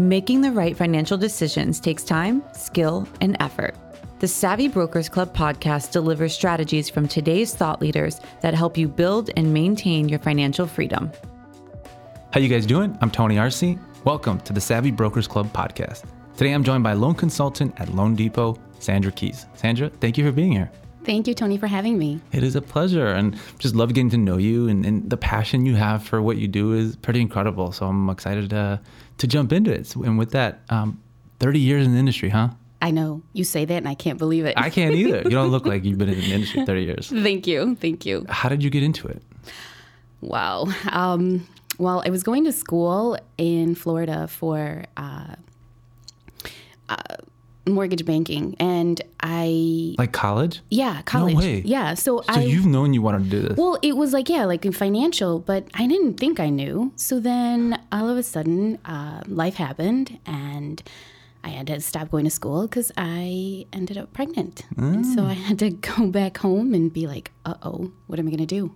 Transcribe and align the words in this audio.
Making 0.00 0.42
the 0.42 0.52
right 0.52 0.76
financial 0.76 1.18
decisions 1.18 1.80
takes 1.80 2.04
time, 2.04 2.44
skill, 2.52 3.08
and 3.20 3.36
effort. 3.40 3.74
The 4.20 4.28
Savvy 4.28 4.68
Brokers 4.68 5.08
Club 5.08 5.34
podcast 5.34 5.90
delivers 5.90 6.32
strategies 6.32 6.88
from 6.88 7.08
today's 7.08 7.52
thought 7.52 7.80
leaders 7.80 8.20
that 8.40 8.54
help 8.54 8.78
you 8.78 8.86
build 8.86 9.30
and 9.36 9.52
maintain 9.52 10.08
your 10.08 10.20
financial 10.20 10.68
freedom. 10.68 11.10
How 12.30 12.38
you 12.38 12.48
guys 12.48 12.64
doing? 12.64 12.96
I'm 13.00 13.10
Tony 13.10 13.40
Arce. 13.40 13.64
Welcome 14.04 14.38
to 14.42 14.52
the 14.52 14.60
Savvy 14.60 14.92
Brokers 14.92 15.26
Club 15.26 15.52
podcast. 15.52 16.04
Today 16.36 16.52
I'm 16.52 16.62
joined 16.62 16.84
by 16.84 16.92
loan 16.92 17.16
consultant 17.16 17.74
at 17.80 17.92
Loan 17.92 18.14
Depot, 18.14 18.56
Sandra 18.78 19.10
Keys. 19.10 19.46
Sandra, 19.54 19.88
thank 19.88 20.16
you 20.16 20.24
for 20.24 20.30
being 20.30 20.52
here. 20.52 20.70
Thank 21.04 21.26
you, 21.26 21.34
Tony, 21.34 21.56
for 21.56 21.66
having 21.66 21.98
me. 21.98 22.20
It 22.32 22.44
is 22.44 22.54
a 22.54 22.60
pleasure 22.60 23.06
and 23.06 23.36
just 23.58 23.74
love 23.74 23.94
getting 23.94 24.10
to 24.10 24.18
know 24.18 24.36
you 24.36 24.68
and, 24.68 24.84
and 24.84 25.08
the 25.08 25.16
passion 25.16 25.66
you 25.66 25.74
have 25.74 26.04
for 26.04 26.22
what 26.22 26.36
you 26.36 26.46
do 26.46 26.74
is 26.74 26.94
pretty 26.96 27.20
incredible. 27.20 27.72
So 27.72 27.86
I'm 27.86 28.10
excited 28.10 28.50
to, 28.50 28.78
to 29.18 29.26
jump 29.26 29.52
into 29.52 29.70
it. 29.70 29.94
And 29.94 30.18
with 30.18 30.30
that, 30.32 30.60
um, 30.70 31.00
30 31.40 31.60
years 31.60 31.86
in 31.86 31.92
the 31.92 31.98
industry, 31.98 32.30
huh? 32.30 32.50
I 32.80 32.90
know 32.90 33.22
you 33.32 33.44
say 33.44 33.64
that 33.64 33.74
and 33.74 33.88
I 33.88 33.94
can't 33.94 34.18
believe 34.18 34.44
it. 34.44 34.54
I 34.56 34.70
can't 34.70 34.94
either. 34.94 35.22
You 35.22 35.30
don't 35.30 35.50
look 35.50 35.66
like 35.66 35.84
you've 35.84 35.98
been 35.98 36.08
in 36.08 36.20
the 36.20 36.32
industry 36.32 36.64
30 36.64 36.82
years. 36.82 37.08
Thank 37.22 37.46
you. 37.46 37.74
Thank 37.74 38.06
you. 38.06 38.24
How 38.28 38.48
did 38.48 38.62
you 38.62 38.70
get 38.70 38.82
into 38.82 39.08
it? 39.08 39.22
Wow. 40.20 40.66
Um, 40.90 41.46
well, 41.78 42.02
I 42.04 42.10
was 42.10 42.22
going 42.22 42.44
to 42.44 42.52
school 42.52 43.18
in 43.36 43.74
Florida 43.74 44.28
for 44.28 44.84
uh, 44.96 45.00
uh, 45.02 45.34
mortgage 47.68 48.04
banking, 48.04 48.54
and 48.58 49.00
I 49.20 49.94
Like 49.98 50.12
college? 50.12 50.60
yeah 50.70 51.02
college 51.02 51.36
way. 51.36 51.62
yeah. 51.64 51.94
So, 51.94 52.22
I 52.28 52.34
So 52.34 52.40
I 52.40 52.44
you've 52.44 52.66
known 52.66 52.94
you 52.94 53.02
wanted 53.02 53.24
to 53.24 53.30
do 53.30 53.40
this. 53.48 53.56
well, 53.56 53.78
it 53.82 53.96
was 53.96 54.12
like 54.12 54.28
yeah, 54.28 54.44
like 54.44 54.64
in 54.66 54.72
financial, 54.72 55.38
but 55.40 55.68
I 55.74 55.86
didn't 55.86 56.14
think 56.18 56.38
I 56.40 56.48
knew. 56.50 56.92
So 56.96 57.20
then 57.20 57.80
all 57.92 58.08
of 58.08 58.16
a 58.16 58.22
sudden, 58.22 58.78
uh, 58.84 59.22
life 59.26 59.54
happened, 59.56 60.18
and 60.26 60.82
I 61.44 61.50
had 61.50 61.66
to 61.68 61.80
stop 61.80 62.10
going 62.10 62.24
to 62.24 62.30
school 62.30 62.62
because 62.62 62.90
I 62.96 63.66
ended 63.72 63.96
up 63.96 64.12
pregnant, 64.12 64.62
and 64.76 65.06
so 65.06 65.24
I 65.24 65.32
had 65.34 65.58
to 65.60 65.70
go 65.90 66.06
back 66.08 66.38
home 66.38 66.74
and 66.74 66.92
be 66.92 67.06
like, 67.06 67.30
uh 67.44 67.54
oh, 67.62 67.92
what 68.06 68.18
am 68.18 68.26
I 68.28 68.30
gonna 68.30 68.46
do? 68.46 68.74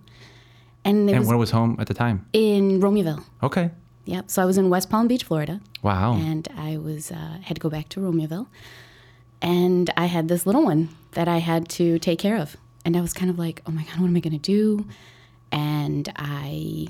And 0.85 1.09
it 1.09 1.13
and 1.13 1.19
was 1.21 1.27
where 1.29 1.37
was 1.37 1.51
home 1.51 1.77
at 1.79 1.87
the 1.87 1.93
time? 1.93 2.25
in 2.33 2.79
Romeoville. 2.81 3.23
Okay. 3.41 3.71
Yep. 4.05 4.29
So 4.29 4.41
I 4.41 4.45
was 4.45 4.57
in 4.57 4.69
West 4.69 4.89
Palm 4.89 5.07
Beach, 5.07 5.23
Florida, 5.23 5.61
Wow. 5.81 6.15
and 6.15 6.45
I 6.57 6.75
was 6.75 7.09
uh, 7.09 7.37
had 7.43 7.55
to 7.55 7.61
go 7.61 7.69
back 7.69 7.87
to 7.89 8.01
Romeoville, 8.01 8.47
and 9.43 9.91
I 9.95 10.05
had 10.05 10.27
this 10.27 10.47
little 10.47 10.63
one 10.63 10.89
that 11.11 11.27
I 11.27 11.37
had 11.37 11.69
to 11.69 11.99
take 11.99 12.17
care 12.17 12.37
of, 12.37 12.57
and 12.85 12.97
I 12.97 13.01
was 13.01 13.13
kind 13.13 13.29
of 13.29 13.37
like, 13.37 13.61
oh 13.67 13.71
my 13.71 13.83
god, 13.83 13.99
what 13.99 14.07
am 14.07 14.15
I 14.15 14.19
going 14.21 14.33
to 14.33 14.39
do? 14.39 14.87
And 15.51 16.11
I 16.15 16.87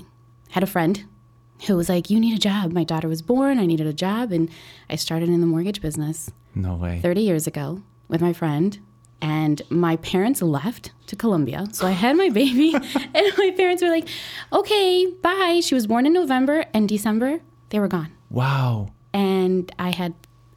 had 0.50 0.62
a 0.62 0.66
friend 0.66 1.04
who 1.66 1.76
was 1.76 1.88
like, 1.88 2.08
you 2.08 2.18
need 2.18 2.34
a 2.34 2.40
job. 2.40 2.72
My 2.72 2.84
daughter 2.84 3.08
was 3.08 3.20
born. 3.22 3.58
I 3.58 3.66
needed 3.66 3.86
a 3.86 3.92
job, 3.92 4.32
and 4.32 4.48
I 4.88 4.96
started 4.96 5.28
in 5.28 5.40
the 5.40 5.46
mortgage 5.46 5.82
business 5.82 6.30
no 6.54 6.76
way. 6.76 7.00
30 7.02 7.20
years 7.20 7.46
ago 7.46 7.82
with 8.08 8.20
my 8.22 8.32
friend. 8.32 8.78
And 9.20 9.62
my 9.70 9.96
parents 9.96 10.42
left 10.42 10.92
to 11.06 11.16
Colombia. 11.16 11.66
So 11.72 11.86
I 11.86 11.92
had 11.92 12.16
my 12.16 12.28
baby, 12.40 12.74
and 12.74 13.32
my 13.38 13.52
parents 13.56 13.82
were 13.82 13.88
like, 13.88 14.08
okay, 14.52 15.06
bye. 15.06 15.60
She 15.62 15.74
was 15.74 15.86
born 15.86 16.06
in 16.06 16.12
November, 16.12 16.66
and 16.74 16.88
December, 16.88 17.40
they 17.70 17.78
were 17.80 17.88
gone. 17.88 18.12
Wow. 18.30 18.92
And 19.12 19.72
I 19.78 19.90
had 19.90 20.14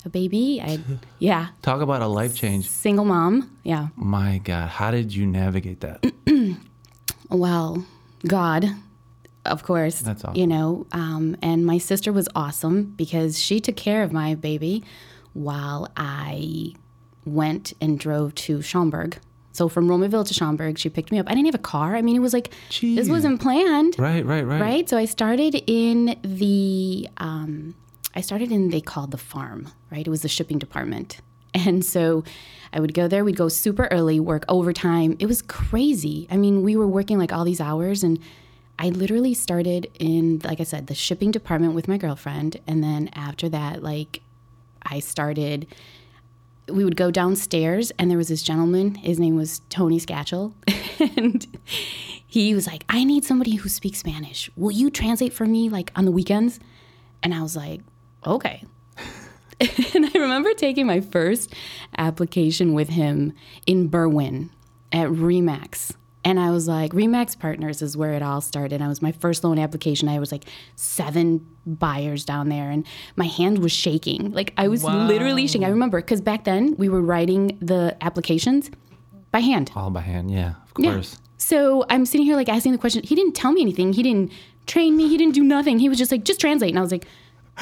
a 0.08 0.10
baby. 0.10 0.60
I 0.64 0.80
yeah, 1.20 1.50
Talk 1.62 1.82
about 1.82 2.02
a 2.02 2.08
life 2.08 2.34
change. 2.36 2.68
single 2.70 3.06
mom. 3.06 3.52
Yeah. 3.64 3.90
My 3.96 4.40
God, 4.44 4.70
how 4.70 4.90
did 4.92 5.14
you 5.14 5.26
navigate 5.28 5.82
that? 5.82 6.04
Well, 7.30 7.86
God, 8.26 8.66
of 9.46 9.64
course. 9.64 10.00
That's 10.00 10.24
awesome. 10.24 10.38
You 10.40 10.48
know, 10.48 10.88
um, 10.92 11.36
and 11.42 11.66
my 11.66 11.78
sister 11.78 12.14
was 12.14 12.30
awesome 12.36 12.94
because 12.96 13.38
she 13.38 13.60
took 13.60 13.76
care 13.76 14.02
of 14.04 14.14
my 14.14 14.34
baby 14.36 14.84
while 15.34 15.90
I 15.98 16.74
went 17.26 17.74
and 17.82 18.00
drove 18.00 18.34
to 18.36 18.62
Schaumburg. 18.62 19.18
So 19.52 19.68
from 19.68 19.88
Romeoville 19.90 20.26
to 20.28 20.34
Schaumburg, 20.34 20.78
she 20.78 20.88
picked 20.88 21.12
me 21.12 21.20
up. 21.20 21.26
I 21.28 21.32
didn't 21.34 21.48
have 21.48 21.56
a 21.56 21.70
car. 21.76 21.96
I 21.98 22.02
mean, 22.02 22.16
it 22.16 22.20
was 22.20 22.32
like 22.34 22.54
this 22.80 23.10
wasn't 23.10 23.42
planned, 23.42 23.96
Right, 24.00 24.24
right, 24.26 24.44
right. 24.46 24.62
right? 24.62 24.90
So 24.90 24.98
I 24.98 25.06
started 25.06 25.62
in 25.68 26.16
the, 26.24 27.10
um, 27.18 27.74
I 28.16 28.22
started 28.22 28.52
in 28.52 28.70
they 28.70 28.82
called 28.82 29.12
the 29.12 29.18
farm, 29.18 29.70
right? 29.92 30.06
It 30.06 30.10
was 30.10 30.22
the 30.22 30.28
shipping 30.28 30.60
department, 30.60 31.20
and 31.54 31.84
so 31.84 32.24
I 32.74 32.80
would 32.80 32.94
go 32.94 33.08
there. 33.08 33.24
We'd 33.24 33.38
go 33.38 33.50
super 33.50 33.88
early, 33.92 34.20
work 34.20 34.44
overtime. 34.50 35.16
It 35.20 35.28
was 35.28 35.42
crazy. 35.42 36.28
I 36.30 36.38
mean, 36.38 36.64
we 36.64 36.76
were 36.76 36.88
working 36.88 37.18
like 37.18 37.32
all 37.32 37.46
these 37.46 37.62
hours, 37.62 38.04
and 38.04 38.20
I 38.80 38.90
literally 38.90 39.34
started 39.34 39.90
in, 40.00 40.40
like 40.44 40.60
I 40.60 40.64
said, 40.64 40.88
the 40.88 40.96
shipping 40.96 41.32
department 41.32 41.74
with 41.74 41.88
my 41.88 41.98
girlfriend, 41.98 42.60
and 42.68 42.84
then 42.84 43.10
after 43.14 43.50
that, 43.50 43.82
like, 43.82 44.22
I 44.84 45.00
started 45.00 45.68
we 46.70 46.84
would 46.84 46.98
go 46.98 47.12
downstairs 47.12 47.92
and 47.98 48.10
there 48.10 48.18
was 48.18 48.28
this 48.28 48.44
gentleman 48.44 48.96
his 48.96 49.20
name 49.20 49.36
was 49.36 49.62
tony 49.70 50.00
scatchell 50.00 50.54
and 51.18 51.48
he 52.26 52.54
was 52.54 52.68
like 52.68 52.84
i 52.90 53.04
need 53.04 53.24
somebody 53.24 53.56
who 53.56 53.70
speaks 53.70 54.00
spanish 54.00 54.50
will 54.56 54.72
you 54.72 54.90
translate 54.90 55.34
for 55.34 55.46
me 55.46 55.70
like 55.70 55.92
on 55.96 56.06
the 56.06 56.12
weekends 56.12 56.60
and 57.24 57.34
i 57.34 57.42
was 57.42 57.56
like 57.56 57.82
okay. 58.36 58.64
And 59.96 60.06
i 60.06 60.20
remember 60.20 60.54
taking 60.54 60.86
my 60.86 61.02
first 61.02 61.54
application 61.98 62.74
with 62.74 62.90
him 62.90 63.34
in 63.66 63.90
berwyn 63.90 64.50
at 64.92 65.10
RE/MAX. 65.10 65.94
And 66.24 66.40
i 66.40 66.52
was 66.52 66.68
like 66.68 66.94
RE/MAX 66.94 67.36
partners 67.36 67.82
is 67.82 67.98
where 67.98 68.14
it 68.14 68.22
all 68.22 68.42
started. 68.42 68.82
I 68.84 68.88
was 68.88 69.02
my 69.02 69.12
first 69.12 69.44
loan 69.44 69.58
application. 69.58 70.10
I 70.10 70.20
was 70.20 70.32
like 70.32 70.44
seven 70.76 71.44
buyers 71.66 72.24
down 72.24 72.50
there 72.50 72.70
and 72.70 72.86
my 73.16 73.26
hand 73.26 73.60
was 73.60 73.72
shaking. 73.72 74.32
Like 74.32 74.54
i 74.58 74.68
was 74.68 74.84
literally 74.84 75.48
shaking. 75.48 75.66
I 75.66 75.70
remember 75.70 76.02
because 76.02 76.22
back 76.22 76.44
then 76.44 76.76
we 76.78 76.88
were 76.88 77.02
writing 77.02 77.58
the 77.60 77.98
applications 78.02 78.70
by 79.32 79.40
hand. 79.40 79.72
All 79.76 79.90
by 79.90 80.02
hand, 80.02 80.30
yeah, 80.30 80.54
of 80.66 80.74
course. 80.76 80.86
yeah. 80.86 80.94
course. 80.94 81.18
so 81.38 81.86
i'm 81.90 82.06
sitting 82.06 82.26
here 82.26 82.36
like 82.36 82.50
asking 82.50 82.74
the 82.74 82.78
question. 82.78 83.02
He 83.04 83.16
didn't 83.16 83.34
tell 83.34 83.54
me 83.54 83.62
anything. 83.62 83.94
He 83.94 84.04
didn't 84.04 84.32
train 84.68 84.96
me. 84.96 85.08
He 85.08 85.18
didn't 85.18 85.34
do 85.34 85.44
nothing. 85.44 85.80
He 85.80 85.90
was 85.90 85.98
just 85.98 86.12
like 86.12 86.24
just 86.24 86.40
translate. 86.40 86.70
And 86.70 86.78
i 86.78 86.82
was 86.84 86.92
like 86.92 87.08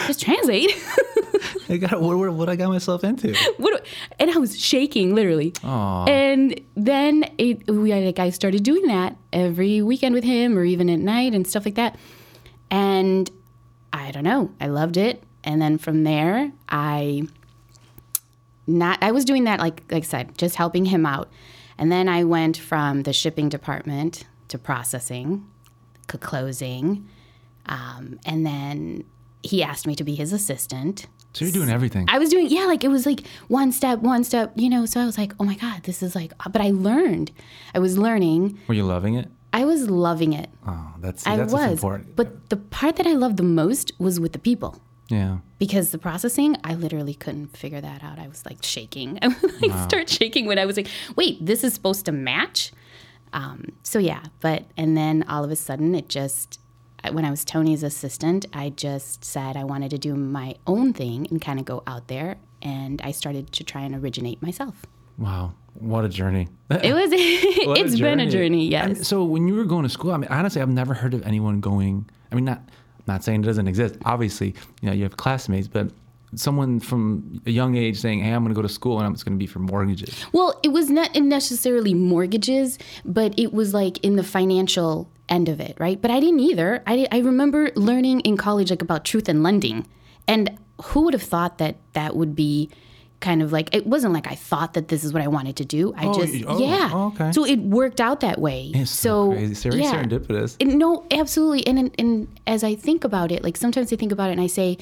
just 0.07 0.21
translate 0.21 0.71
I 1.69 1.77
got 1.77 2.01
what, 2.01 2.17
what, 2.17 2.33
what 2.33 2.49
I 2.49 2.55
got 2.55 2.69
myself 2.69 3.03
into. 3.03 3.35
what 3.57 3.85
and 4.19 4.31
I 4.31 4.37
was 4.37 4.59
shaking 4.59 5.15
literally. 5.15 5.53
Aw. 5.63 6.05
And 6.05 6.59
then 6.75 7.29
it, 7.37 7.69
we 7.69 7.93
like 7.93 8.19
I 8.19 8.29
started 8.29 8.63
doing 8.63 8.87
that 8.87 9.17
every 9.33 9.81
weekend 9.81 10.15
with 10.15 10.23
him, 10.23 10.57
or 10.57 10.63
even 10.63 10.89
at 10.89 10.99
night 10.99 11.33
and 11.33 11.47
stuff 11.47 11.65
like 11.65 11.75
that. 11.75 11.97
And 12.69 13.29
I 13.93 14.11
don't 14.11 14.23
know, 14.23 14.51
I 14.59 14.67
loved 14.67 14.97
it. 14.97 15.23
And 15.43 15.61
then 15.61 15.77
from 15.77 16.03
there, 16.03 16.51
I 16.69 17.23
not 18.67 18.99
I 19.01 19.11
was 19.11 19.25
doing 19.25 19.45
that 19.45 19.59
like 19.59 19.83
like 19.91 20.03
I 20.03 20.07
said, 20.07 20.37
just 20.37 20.55
helping 20.55 20.85
him 20.85 21.05
out. 21.05 21.29
And 21.77 21.91
then 21.91 22.07
I 22.07 22.23
went 22.23 22.57
from 22.57 23.03
the 23.03 23.13
shipping 23.13 23.49
department 23.49 24.25
to 24.47 24.57
processing, 24.57 25.45
to 26.07 26.17
closing, 26.17 27.07
um, 27.65 28.19
and 28.25 28.45
then 28.45 29.03
he 29.45 29.63
asked 29.63 29.87
me 29.87 29.95
to 29.95 30.03
be 30.03 30.15
his 30.15 30.33
assistant. 30.33 31.07
So 31.33 31.45
you're 31.45 31.51
doing 31.53 31.69
everything. 31.69 32.05
I 32.09 32.17
was 32.17 32.29
doing, 32.29 32.47
yeah, 32.47 32.65
like 32.65 32.83
it 32.83 32.87
was 32.87 33.05
like 33.05 33.27
one 33.47 33.71
step, 33.71 33.99
one 33.99 34.23
step, 34.23 34.53
you 34.55 34.69
know. 34.69 34.85
So 34.85 35.01
I 35.01 35.05
was 35.05 35.17
like, 35.17 35.33
oh 35.39 35.43
my 35.43 35.55
God, 35.55 35.83
this 35.83 36.01
is 36.01 36.15
like, 36.15 36.31
but 36.49 36.61
I 36.61 36.71
learned. 36.71 37.31
I 37.73 37.79
was 37.79 37.97
learning. 37.97 38.57
Were 38.67 38.75
you 38.75 38.83
loving 38.83 39.15
it? 39.15 39.29
I 39.51 39.65
was 39.65 39.89
loving 39.89 40.33
it. 40.33 40.49
Oh, 40.67 40.93
that's 40.99 41.25
I 41.25 41.37
that's 41.37 41.53
was. 41.53 41.71
important. 41.71 42.15
But 42.15 42.49
the 42.49 42.57
part 42.57 42.97
that 42.97 43.07
I 43.07 43.13
loved 43.13 43.37
the 43.37 43.43
most 43.43 43.91
was 43.99 44.19
with 44.19 44.33
the 44.33 44.39
people 44.39 44.81
yeah. 45.09 45.37
because 45.59 45.91
the 45.91 45.97
processing, 45.97 46.57
I 46.63 46.73
literally 46.73 47.13
couldn't 47.13 47.55
figure 47.55 47.81
that 47.81 48.03
out. 48.03 48.19
I 48.19 48.27
was 48.27 48.45
like 48.45 48.63
shaking. 48.63 49.19
I 49.21 49.27
would 49.27 49.61
like 49.61 49.89
start 49.89 50.09
shaking 50.09 50.45
when 50.45 50.59
I 50.59 50.65
was 50.65 50.77
like, 50.77 50.87
wait, 51.15 51.45
this 51.45 51.63
is 51.63 51.73
supposed 51.73 52.05
to 52.05 52.11
match? 52.11 52.71
Um, 53.33 53.73
so 53.83 53.99
yeah, 53.99 54.23
but, 54.39 54.65
and 54.77 54.95
then 54.95 55.23
all 55.27 55.43
of 55.43 55.51
a 55.51 55.55
sudden 55.55 55.95
it 55.95 56.09
just, 56.09 56.59
when 57.13 57.25
I 57.25 57.29
was 57.29 57.43
Tony's 57.45 57.83
assistant, 57.83 58.45
I 58.53 58.69
just 58.69 59.23
said 59.23 59.57
I 59.57 59.63
wanted 59.63 59.91
to 59.91 59.97
do 59.97 60.15
my 60.15 60.55
own 60.65 60.93
thing 60.93 61.27
and 61.29 61.41
kind 61.41 61.59
of 61.59 61.65
go 61.65 61.83
out 61.87 62.07
there. 62.07 62.37
And 62.61 63.01
I 63.01 63.11
started 63.11 63.51
to 63.53 63.63
try 63.63 63.81
and 63.81 63.95
originate 63.95 64.41
myself. 64.41 64.85
Wow. 65.17 65.53
What 65.75 66.05
a 66.05 66.09
journey. 66.09 66.47
It 66.69 66.93
was, 66.93 67.09
it's 67.13 67.99
been 67.99 68.19
a 68.19 68.29
journey, 68.29 68.75
I 68.75 68.87
mean, 68.87 68.95
yes. 68.95 69.07
so 69.07 69.23
when 69.23 69.47
you 69.47 69.53
were 69.55 69.65
going 69.65 69.83
to 69.83 69.89
school, 69.89 70.11
I 70.11 70.17
mean, 70.17 70.29
honestly, 70.31 70.61
I've 70.61 70.69
never 70.69 70.93
heard 70.93 71.13
of 71.13 71.25
anyone 71.25 71.59
going. 71.59 72.09
I 72.31 72.35
mean, 72.35 72.45
not 72.45 72.61
not 73.07 73.23
saying 73.23 73.43
it 73.43 73.45
doesn't 73.45 73.67
exist. 73.67 73.95
Obviously, 74.03 74.55
you 74.81 74.89
know, 74.89 74.93
you 74.93 75.03
have 75.03 75.15
classmates, 75.15 75.67
but 75.67 75.91
someone 76.33 76.79
from 76.79 77.39
a 77.45 77.51
young 77.51 77.75
age 77.75 77.99
saying, 77.99 78.21
"Hey, 78.23 78.31
I'm 78.31 78.43
going 78.43 78.53
to 78.53 78.55
go 78.55 78.63
to 78.63 78.69
school, 78.69 78.99
and 78.99 79.13
it's 79.13 79.23
going 79.23 79.37
to 79.37 79.39
be 79.39 79.45
for 79.45 79.59
mortgages." 79.59 80.25
Well, 80.31 80.59
it 80.63 80.69
was 80.69 80.89
not 80.89 81.13
necessarily 81.15 81.93
mortgages, 81.93 82.79
but 83.03 83.37
it 83.37 83.53
was 83.53 83.73
like 83.73 84.03
in 84.03 84.15
the 84.15 84.23
financial 84.23 85.09
end 85.29 85.49
of 85.49 85.59
it, 85.59 85.75
right? 85.79 86.01
But 86.01 86.11
I 86.11 86.19
didn't 86.19 86.39
either. 86.39 86.83
I, 86.85 87.07
I 87.11 87.19
remember 87.19 87.71
learning 87.75 88.21
in 88.21 88.37
college 88.37 88.69
like 88.69 88.81
about 88.81 89.05
truth 89.05 89.27
and 89.29 89.41
lending, 89.43 89.87
and 90.27 90.57
who 90.81 91.01
would 91.03 91.13
have 91.13 91.23
thought 91.23 91.57
that 91.59 91.77
that 91.93 92.15
would 92.15 92.35
be 92.35 92.69
kind 93.21 93.41
of 93.41 93.51
like 93.51 93.73
it 93.73 93.87
wasn't 93.87 94.13
like 94.13 94.27
I 94.27 94.35
thought 94.35 94.73
that 94.73 94.89
this 94.89 95.03
is 95.03 95.13
what 95.13 95.23
I 95.23 95.27
wanted 95.27 95.55
to 95.55 95.65
do. 95.65 95.93
I 95.95 96.05
Oh, 96.07 96.13
just 96.13 96.43
oh, 96.45 96.59
yeah. 96.59 96.89
oh, 96.93 97.07
okay. 97.07 97.31
So 97.31 97.45
it 97.45 97.59
worked 97.59 97.99
out 98.01 98.19
that 98.19 98.39
way. 98.39 98.71
It's 98.75 98.91
so, 98.91 99.31
crazy, 99.31 99.53
Ser- 99.55 99.75
yeah. 99.75 99.93
serendipitous. 100.03 100.57
And 100.59 100.77
no, 100.77 101.05
absolutely. 101.11 101.65
And, 101.65 101.79
and 101.79 101.95
and 101.97 102.39
as 102.45 102.63
I 102.63 102.75
think 102.75 103.03
about 103.03 103.31
it, 103.31 103.43
like 103.43 103.57
sometimes 103.57 103.91
I 103.91 103.95
think 103.95 104.11
about 104.11 104.29
it 104.29 104.33
and 104.33 104.41
I 104.41 104.47
say, 104.47 104.77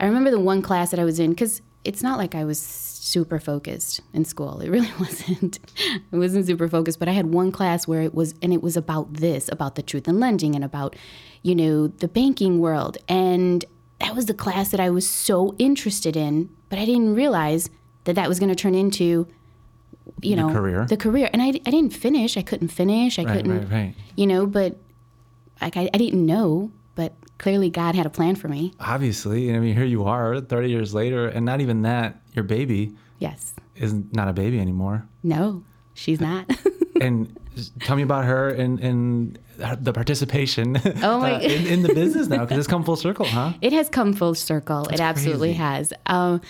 I 0.00 0.06
remember 0.06 0.30
the 0.30 0.40
one 0.40 0.62
class 0.62 0.90
that 0.90 0.98
I 0.98 1.04
was 1.04 1.20
in 1.20 1.30
because 1.30 1.60
it's 1.86 2.02
not 2.02 2.18
like 2.18 2.34
I 2.34 2.44
was 2.44 2.60
super 2.60 3.38
focused 3.38 4.00
in 4.12 4.24
school. 4.24 4.60
It 4.60 4.68
really 4.68 4.90
wasn't. 5.00 5.58
I 6.12 6.16
wasn't 6.16 6.46
super 6.46 6.68
focused, 6.68 6.98
but 6.98 7.08
I 7.08 7.12
had 7.12 7.26
one 7.32 7.52
class 7.52 7.86
where 7.86 8.02
it 8.02 8.14
was, 8.14 8.34
and 8.42 8.52
it 8.52 8.62
was 8.62 8.76
about 8.76 9.14
this, 9.14 9.48
about 9.52 9.74
the 9.76 9.82
truth 9.82 10.08
in 10.08 10.18
lending 10.20 10.54
and 10.54 10.64
about, 10.64 10.96
you 11.42 11.54
know, 11.54 11.86
the 11.86 12.08
banking 12.08 12.58
world. 12.60 12.98
And 13.08 13.64
that 14.00 14.14
was 14.14 14.26
the 14.26 14.34
class 14.34 14.70
that 14.70 14.80
I 14.80 14.90
was 14.90 15.08
so 15.08 15.54
interested 15.58 16.16
in, 16.16 16.50
but 16.68 16.78
I 16.78 16.84
didn't 16.84 17.14
realize 17.14 17.70
that 18.04 18.14
that 18.16 18.28
was 18.28 18.38
going 18.38 18.50
to 18.50 18.54
turn 18.56 18.74
into, 18.74 19.26
you 20.22 20.36
The 20.36 20.42
know, 20.42 20.52
career. 20.52 20.86
The 20.88 20.96
career. 20.96 21.30
And 21.32 21.40
I, 21.42 21.48
I 21.48 21.70
didn't 21.70 21.90
finish. 21.94 22.36
I 22.36 22.42
couldn't 22.42 22.68
finish. 22.68 23.18
I 23.18 23.24
Right, 23.24 23.36
couldn't, 23.36 23.58
right, 23.58 23.70
right. 23.70 23.94
you 24.16 24.26
know, 24.26 24.46
but 24.46 24.76
like 25.60 25.76
I, 25.76 25.88
I 25.94 25.98
didn't 25.98 26.24
know, 26.26 26.70
clearly 27.38 27.70
God 27.70 27.94
had 27.94 28.06
a 28.06 28.10
plan 28.10 28.34
for 28.36 28.48
me. 28.48 28.72
Obviously, 28.80 29.54
I 29.54 29.58
mean, 29.58 29.74
here 29.74 29.84
you 29.84 30.04
are, 30.04 30.40
30 30.40 30.70
years 30.70 30.94
later, 30.94 31.28
and 31.28 31.44
not 31.44 31.60
even 31.60 31.82
that, 31.82 32.20
your 32.34 32.44
baby 32.44 32.94
Yes. 33.18 33.54
is 33.76 33.94
not 34.12 34.28
a 34.28 34.32
baby 34.32 34.58
anymore. 34.60 35.06
No, 35.22 35.62
she's 35.94 36.20
not. 36.20 36.48
and 37.00 37.34
tell 37.80 37.96
me 37.96 38.02
about 38.02 38.24
her 38.26 38.50
and 38.50 38.78
and 38.80 39.38
the 39.80 39.92
participation 39.92 40.76
Oh 41.02 41.18
my- 41.20 41.34
uh, 41.36 41.40
in, 41.40 41.66
in 41.74 41.82
the 41.82 41.94
business 41.94 42.26
now 42.28 42.40
because 42.44 42.58
it's 42.58 42.66
come 42.68 42.84
full 42.84 42.96
circle, 42.96 43.24
huh? 43.26 43.52
It 43.62 43.72
has 43.72 43.88
come 43.88 44.12
full 44.12 44.34
circle. 44.34 44.86
it 44.88 45.00
absolutely 45.00 45.48
crazy. 45.50 45.58
has. 45.58 45.92
Um, 46.06 46.40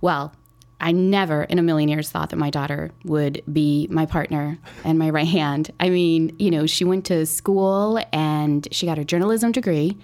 well, 0.00 0.32
I 0.80 0.92
never 0.92 1.44
in 1.44 1.58
a 1.58 1.62
million 1.62 1.88
years 1.88 2.10
thought 2.10 2.30
that 2.30 2.36
my 2.36 2.50
daughter 2.50 2.90
would 3.04 3.42
be 3.50 3.86
my 3.90 4.04
partner 4.04 4.58
and 4.84 4.98
my 4.98 5.08
right 5.10 5.26
hand. 5.26 5.70
I 5.80 5.88
mean, 5.90 6.34
you 6.38 6.50
know, 6.50 6.66
she 6.66 6.84
went 6.84 7.06
to 7.06 7.24
school 7.24 7.98
and 8.12 8.66
she 8.72 8.84
got 8.86 8.98
her 8.98 9.04
journalism 9.04 9.52
degree. 9.52 9.96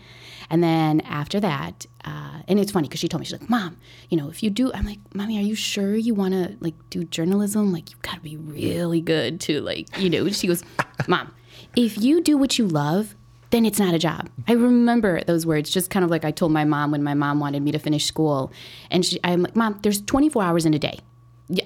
And 0.53 0.63
then 0.63 1.01
after 1.01 1.41
that, 1.41 1.87
uh, 2.05 2.43
and 2.47 2.61
it's 2.61 2.71
funny 2.71 2.87
because 2.87 3.01
she 3.01 3.09
told 3.09 3.21
me, 3.21 3.25
she's 3.25 3.41
like, 3.41 3.49
Mom, 3.49 3.79
you 4.11 4.19
know, 4.19 4.29
if 4.29 4.43
you 4.43 4.51
do, 4.51 4.71
I'm 4.75 4.85
like, 4.85 4.99
Mommy, 5.15 5.39
are 5.39 5.43
you 5.43 5.55
sure 5.55 5.97
you 5.97 6.13
want 6.13 6.35
to 6.35 6.57
like 6.61 6.75
do 6.91 7.05
journalism? 7.05 7.73
Like, 7.73 7.91
you've 7.91 8.03
got 8.03 8.17
to 8.17 8.21
be 8.21 8.37
really 8.37 9.01
good 9.01 9.41
to 9.43 9.63
like, 9.63 9.89
you 9.99 10.11
know, 10.11 10.29
she 10.29 10.47
goes, 10.47 10.63
Mom, 11.09 11.35
if 11.75 11.97
you 11.97 12.21
do 12.21 12.37
what 12.37 12.59
you 12.59 12.67
love, 12.67 13.15
then 13.49 13.65
it's 13.65 13.79
not 13.79 13.95
a 13.95 13.99
job. 13.99 14.29
I 14.47 14.53
remember 14.53 15.25
those 15.25 15.47
words, 15.47 15.71
just 15.71 15.89
kind 15.89 16.05
of 16.05 16.11
like 16.11 16.23
I 16.23 16.31
told 16.31 16.53
my 16.53 16.65
mom 16.65 16.91
when 16.91 17.03
my 17.03 17.15
mom 17.15 17.41
wanted 17.41 17.63
me 17.63 17.73
to 17.73 17.79
finish 17.79 18.05
school. 18.05 18.53
And 18.91 19.07
she, 19.07 19.19
I'm 19.25 19.43
like, 19.43 19.57
Mom, 19.57 19.79
there's 19.83 20.03
24 20.03 20.43
hours 20.43 20.67
in 20.67 20.75
a 20.75 20.79
day. 20.79 20.99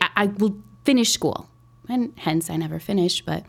I, 0.01 0.11
I 0.17 0.27
will 0.27 0.57
finish 0.85 1.13
school. 1.13 1.49
And 1.89 2.13
hence, 2.19 2.51
I 2.51 2.57
never 2.57 2.79
finished. 2.79 3.27
But 3.27 3.45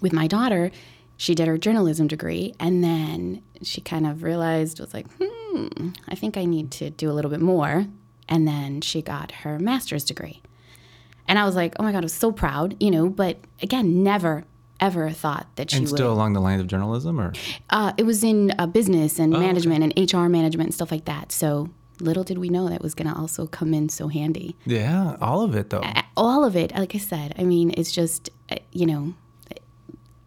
with 0.00 0.12
my 0.12 0.26
daughter, 0.26 0.72
she 1.18 1.34
did 1.34 1.46
her 1.48 1.58
journalism 1.58 2.06
degree. 2.06 2.54
And 2.58 2.82
then 2.82 3.42
she 3.62 3.80
kind 3.82 4.06
of 4.06 4.22
realized, 4.22 4.80
was 4.80 4.94
like, 4.94 5.06
hmm, 5.20 5.90
I 6.08 6.14
think 6.14 6.36
I 6.38 6.44
need 6.46 6.70
to 6.72 6.88
do 6.88 7.10
a 7.10 7.12
little 7.12 7.30
bit 7.30 7.40
more. 7.40 7.86
And 8.30 8.48
then 8.48 8.80
she 8.80 9.02
got 9.02 9.32
her 9.42 9.58
master's 9.58 10.04
degree. 10.04 10.40
And 11.26 11.38
I 11.38 11.44
was 11.44 11.54
like, 11.56 11.74
oh 11.78 11.82
my 11.82 11.92
God, 11.92 11.98
I 11.98 12.00
was 12.06 12.14
so 12.14 12.32
proud, 12.32 12.74
you 12.80 12.90
know, 12.90 13.08
but 13.10 13.36
again, 13.60 14.02
never, 14.02 14.44
ever 14.80 15.10
thought 15.10 15.46
that 15.56 15.70
she 15.70 15.76
And 15.78 15.86
would. 15.86 15.94
still 15.96 16.10
along 16.12 16.32
the 16.32 16.40
lines 16.40 16.60
of 16.62 16.68
journalism, 16.68 17.20
or 17.20 17.32
Uh, 17.68 17.92
it 17.98 18.04
was 18.04 18.24
in 18.24 18.52
uh, 18.58 18.66
business 18.66 19.18
Oh, 19.20 19.24
and 19.24 19.32
management 19.32 19.82
and 19.84 20.12
HR 20.12 20.28
management 20.28 20.68
and 20.68 20.74
stuff 20.74 20.90
like 20.90 21.04
that. 21.06 21.32
So 21.32 21.68
little 22.00 22.22
did 22.24 22.38
we 22.38 22.48
know 22.48 22.68
that 22.68 22.80
was 22.80 22.94
going 22.94 23.12
to 23.12 23.18
also 23.18 23.46
come 23.46 23.74
in 23.74 23.88
so 23.88 24.08
handy. 24.08 24.56
yeah, 24.64 25.16
all 25.20 25.42
of 25.42 25.54
it 25.56 25.70
though. 25.70 25.82
All 26.16 26.44
of 26.44 26.54
it, 26.56 26.72
like 26.74 26.94
I 26.94 26.98
said, 26.98 27.34
I 27.38 27.42
mean, 27.44 27.74
it's 27.76 27.90
just, 27.92 28.30
uh, 28.50 28.56
you 28.72 28.86
know, 28.86 29.14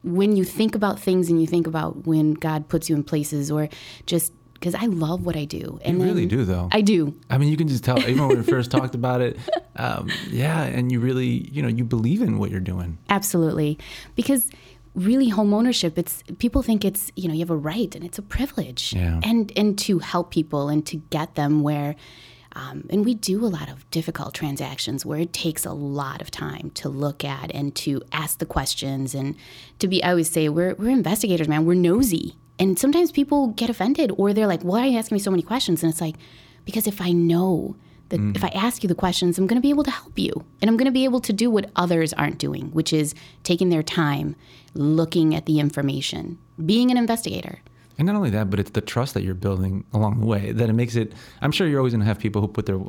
when 0.04 0.36
you 0.36 0.44
think 0.44 0.76
about 0.76 1.00
things 1.00 1.30
and 1.30 1.40
you 1.42 1.48
think 1.48 1.68
about 1.68 2.06
when 2.08 2.34
God 2.34 2.68
puts 2.70 2.90
you 2.90 2.96
in 2.96 3.04
places 3.04 3.52
or 3.52 3.70
just 4.06 4.34
because 4.54 4.76
I 4.76 4.86
love 4.86 5.26
what 5.26 5.36
I 5.36 5.46
do. 5.46 5.80
And 5.84 5.98
You 6.00 6.04
really 6.06 6.26
do, 6.28 6.46
though. 6.46 6.70
I 6.72 6.82
do. 6.82 7.16
I 7.32 7.38
mean, 7.40 7.50
you 7.50 7.58
can 7.58 7.68
just 7.68 7.84
tell. 7.84 7.98
Even 8.00 8.28
when 8.28 8.38
we 8.38 8.44
first 8.44 8.70
talked 8.78 8.94
about 8.94 9.20
it, 9.22 9.38
um, 9.76 10.10
yeah, 10.30 10.62
and 10.64 10.92
you 10.92 11.00
really, 11.00 11.50
you 11.52 11.62
know, 11.64 11.68
you 11.68 11.84
believe 11.84 12.22
in 12.22 12.38
what 12.38 12.52
you're 12.52 12.60
doing. 12.60 12.98
Absolutely. 13.10 13.80
Because 14.16 14.50
really 14.94 15.30
home 15.30 15.54
ownership 15.54 15.98
it's 15.98 16.22
people 16.38 16.62
think 16.62 16.84
it's 16.84 17.14
you 17.16 17.26
know 17.26 17.34
you 17.34 17.40
have 17.40 17.50
a 17.50 17.56
right 17.56 17.96
and 17.96 18.04
it's 18.04 18.18
a 18.20 18.22
privilege 18.22 18.92
Yeah. 18.92 19.22
and 19.24 19.50
and 19.56 19.80
to 19.80 20.00
help 20.00 20.32
people 20.32 20.68
and 20.68 20.86
to 20.88 20.98
get 20.98 21.36
them 21.36 21.64
where 21.64 21.96
um, 22.54 22.86
and 22.90 23.06
we 23.06 23.14
do 23.14 23.46
a 23.46 23.48
lot 23.48 23.70
of 23.70 23.90
difficult 23.92 24.34
transactions 24.34 25.06
where 25.06 25.20
it 25.20 25.34
takes 25.34 25.66
a 25.66 25.72
lot 25.72 26.22
of 26.22 26.32
time 26.32 26.72
to 26.76 26.90
look 26.90 27.24
at 27.24 27.54
and 27.54 27.74
to 27.76 28.02
ask 28.12 28.40
the 28.40 28.46
questions. 28.46 29.16
And 29.16 29.36
to 29.80 29.88
be 29.88 30.04
i 30.04 30.10
always 30.10 30.30
say 30.30 30.50
we're, 30.50 30.76
we're 30.76 30.90
investigators 30.90 31.48
man. 31.48 31.66
We're 31.66 31.76
nosy. 31.76 32.36
And 32.60 32.78
sometimes 32.78 33.12
people 33.12 33.48
get 33.48 33.70
offended 33.70 34.12
or 34.18 34.34
they're 34.34 34.48
like 34.48 34.64
why 34.64 34.82
are 34.82 34.88
you 34.88 34.98
asking 34.98 35.16
me 35.16 35.20
so 35.20 35.32
many 35.32 35.44
questions? 35.44 35.84
And 35.84 35.92
it's 35.92 36.02
like 36.02 36.16
because 36.66 36.88
if 36.88 37.02
i 37.02 37.12
know 37.12 37.76
that 38.12 38.36
if 38.36 38.44
I 38.44 38.50
ask 38.50 38.84
you 38.84 38.90
the 38.90 38.96
questions, 38.96 39.38
I'm 39.38 39.48
going 39.48 39.60
to 39.60 39.66
be 39.66 39.70
able 39.70 39.86
to 39.86 39.92
help 39.92 40.20
you. 40.20 40.34
And 40.62 40.70
I'm 40.70 40.78
going 40.78 40.86
to 40.86 40.92
be 40.92 41.06
able 41.06 41.22
to 41.22 41.34
do 41.34 41.50
what 41.50 41.72
others 41.78 42.12
aren't 42.12 42.38
doing, 42.38 42.66
which 42.72 42.92
is 42.92 43.16
taking 43.44 43.70
their 43.70 43.82
time, 43.82 44.36
looking 44.74 45.34
at 45.34 45.46
the 45.46 45.60
information, 45.60 46.38
being 46.64 46.92
an 46.92 46.98
investigator. 46.98 47.60
And 48.02 48.08
not 48.08 48.16
only 48.16 48.32
that, 48.32 48.50
but 48.50 48.60
it's 48.60 48.72
the 48.72 48.82
trust 48.82 49.14
that 49.14 49.22
you're 49.22 49.36
building 49.36 49.84
along 49.94 50.22
the 50.22 50.26
way 50.26 50.54
that 50.54 50.68
it 50.72 50.74
makes 50.74 50.96
it. 50.96 51.14
I'm 51.44 51.52
sure 51.52 51.68
you're 51.68 51.78
always 51.78 51.94
going 51.94 52.00
to 52.00 52.06
have 52.08 52.18
people 52.18 52.42
who 52.42 52.48
put 52.48 52.66
their 52.66 52.80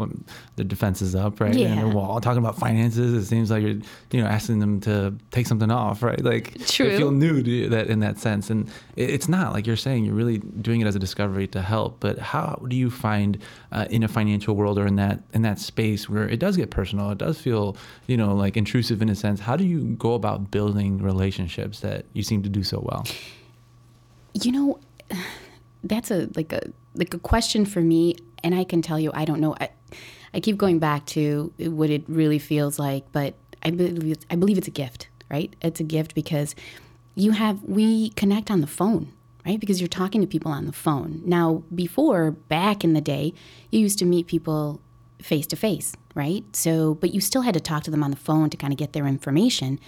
their 0.56 0.64
defenses 0.64 1.14
up, 1.14 1.38
right, 1.38 1.54
Yeah. 1.54 1.66
and 1.66 1.78
their 1.80 1.88
wall, 1.88 2.18
talking 2.18 2.38
about 2.38 2.56
finances. 2.58 3.12
It 3.12 3.26
seems 3.26 3.50
like 3.50 3.60
you're, 3.62 3.74
you 4.10 4.22
know, 4.22 4.26
asking 4.26 4.60
them 4.60 4.80
to 4.80 5.14
take 5.30 5.46
something 5.46 5.70
off, 5.70 6.02
right? 6.02 6.18
Like 6.24 6.64
True. 6.66 6.88
they 6.88 6.96
feel 6.96 7.10
new 7.10 7.42
to 7.42 7.68
that 7.68 7.88
in 7.88 8.00
that 8.00 8.20
sense, 8.20 8.48
and 8.48 8.70
it, 8.96 9.10
it's 9.10 9.28
not 9.28 9.52
like 9.52 9.66
you're 9.66 9.76
saying 9.76 10.06
you're 10.06 10.14
really 10.14 10.38
doing 10.38 10.80
it 10.80 10.86
as 10.86 10.96
a 10.96 10.98
discovery 10.98 11.46
to 11.48 11.60
help. 11.60 12.00
But 12.00 12.18
how 12.18 12.62
do 12.66 12.74
you 12.74 12.90
find 12.90 13.36
uh, 13.70 13.84
in 13.90 14.02
a 14.04 14.08
financial 14.08 14.56
world 14.56 14.78
or 14.78 14.86
in 14.86 14.96
that 14.96 15.20
in 15.34 15.42
that 15.42 15.58
space 15.58 16.08
where 16.08 16.26
it 16.26 16.38
does 16.38 16.56
get 16.56 16.70
personal, 16.70 17.10
it 17.10 17.18
does 17.18 17.38
feel, 17.38 17.76
you 18.06 18.16
know, 18.16 18.34
like 18.34 18.56
intrusive 18.56 19.02
in 19.02 19.10
a 19.10 19.14
sense? 19.14 19.40
How 19.40 19.56
do 19.56 19.64
you 19.66 19.94
go 19.98 20.14
about 20.14 20.50
building 20.50 21.02
relationships 21.02 21.80
that 21.80 22.06
you 22.14 22.22
seem 22.22 22.42
to 22.44 22.48
do 22.48 22.62
so 22.62 22.80
well? 22.82 23.04
You 24.42 24.50
know, 24.50 24.78
that's 25.84 26.10
a 26.10 26.28
like 26.36 26.52
a 26.52 26.60
like 26.94 27.14
a 27.14 27.18
question 27.18 27.64
for 27.64 27.80
me, 27.80 28.16
and 28.42 28.54
I 28.54 28.64
can 28.64 28.82
tell 28.82 28.98
you 28.98 29.10
I 29.14 29.24
don't 29.24 29.40
know. 29.40 29.54
I, 29.60 29.70
I 30.34 30.40
keep 30.40 30.56
going 30.56 30.78
back 30.78 31.06
to 31.06 31.52
what 31.58 31.90
it 31.90 32.04
really 32.08 32.38
feels 32.38 32.78
like, 32.78 33.04
but 33.12 33.34
I 33.62 33.70
believe 33.70 34.18
I 34.30 34.36
believe 34.36 34.58
it's 34.58 34.68
a 34.68 34.72
gift, 34.72 35.08
right? 35.30 35.54
It's 35.62 35.80
a 35.80 35.84
gift 35.84 36.14
because 36.14 36.54
you 37.14 37.32
have 37.32 37.62
we 37.64 38.10
connect 38.10 38.50
on 38.50 38.60
the 38.60 38.66
phone, 38.66 39.12
right? 39.44 39.58
Because 39.60 39.80
you're 39.80 39.88
talking 39.88 40.20
to 40.20 40.26
people 40.26 40.52
on 40.52 40.66
the 40.66 40.72
phone. 40.72 41.22
Now, 41.24 41.62
before 41.74 42.30
back 42.30 42.84
in 42.84 42.92
the 42.92 43.00
day, 43.00 43.34
you 43.70 43.80
used 43.80 43.98
to 43.98 44.04
meet 44.04 44.26
people 44.26 44.80
face 45.20 45.46
to 45.48 45.56
face, 45.56 45.94
right? 46.14 46.44
So, 46.54 46.94
but 46.94 47.14
you 47.14 47.20
still 47.20 47.42
had 47.42 47.54
to 47.54 47.60
talk 47.60 47.84
to 47.84 47.90
them 47.90 48.02
on 48.02 48.10
the 48.10 48.16
phone 48.16 48.50
to 48.50 48.56
kind 48.56 48.72
of 48.72 48.78
get 48.78 48.92
their 48.92 49.06
information. 49.06 49.78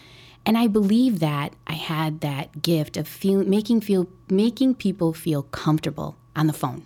And 0.46 0.58
I 0.58 0.66
believe 0.66 1.20
that 1.20 1.54
I 1.66 1.72
had 1.72 2.20
that 2.20 2.62
gift 2.62 2.96
of 2.96 3.08
feel, 3.08 3.42
making 3.44 3.80
feel 3.80 4.06
making 4.28 4.74
people 4.74 5.12
feel 5.12 5.44
comfortable 5.44 6.16
on 6.36 6.46
the 6.46 6.52
phone 6.52 6.84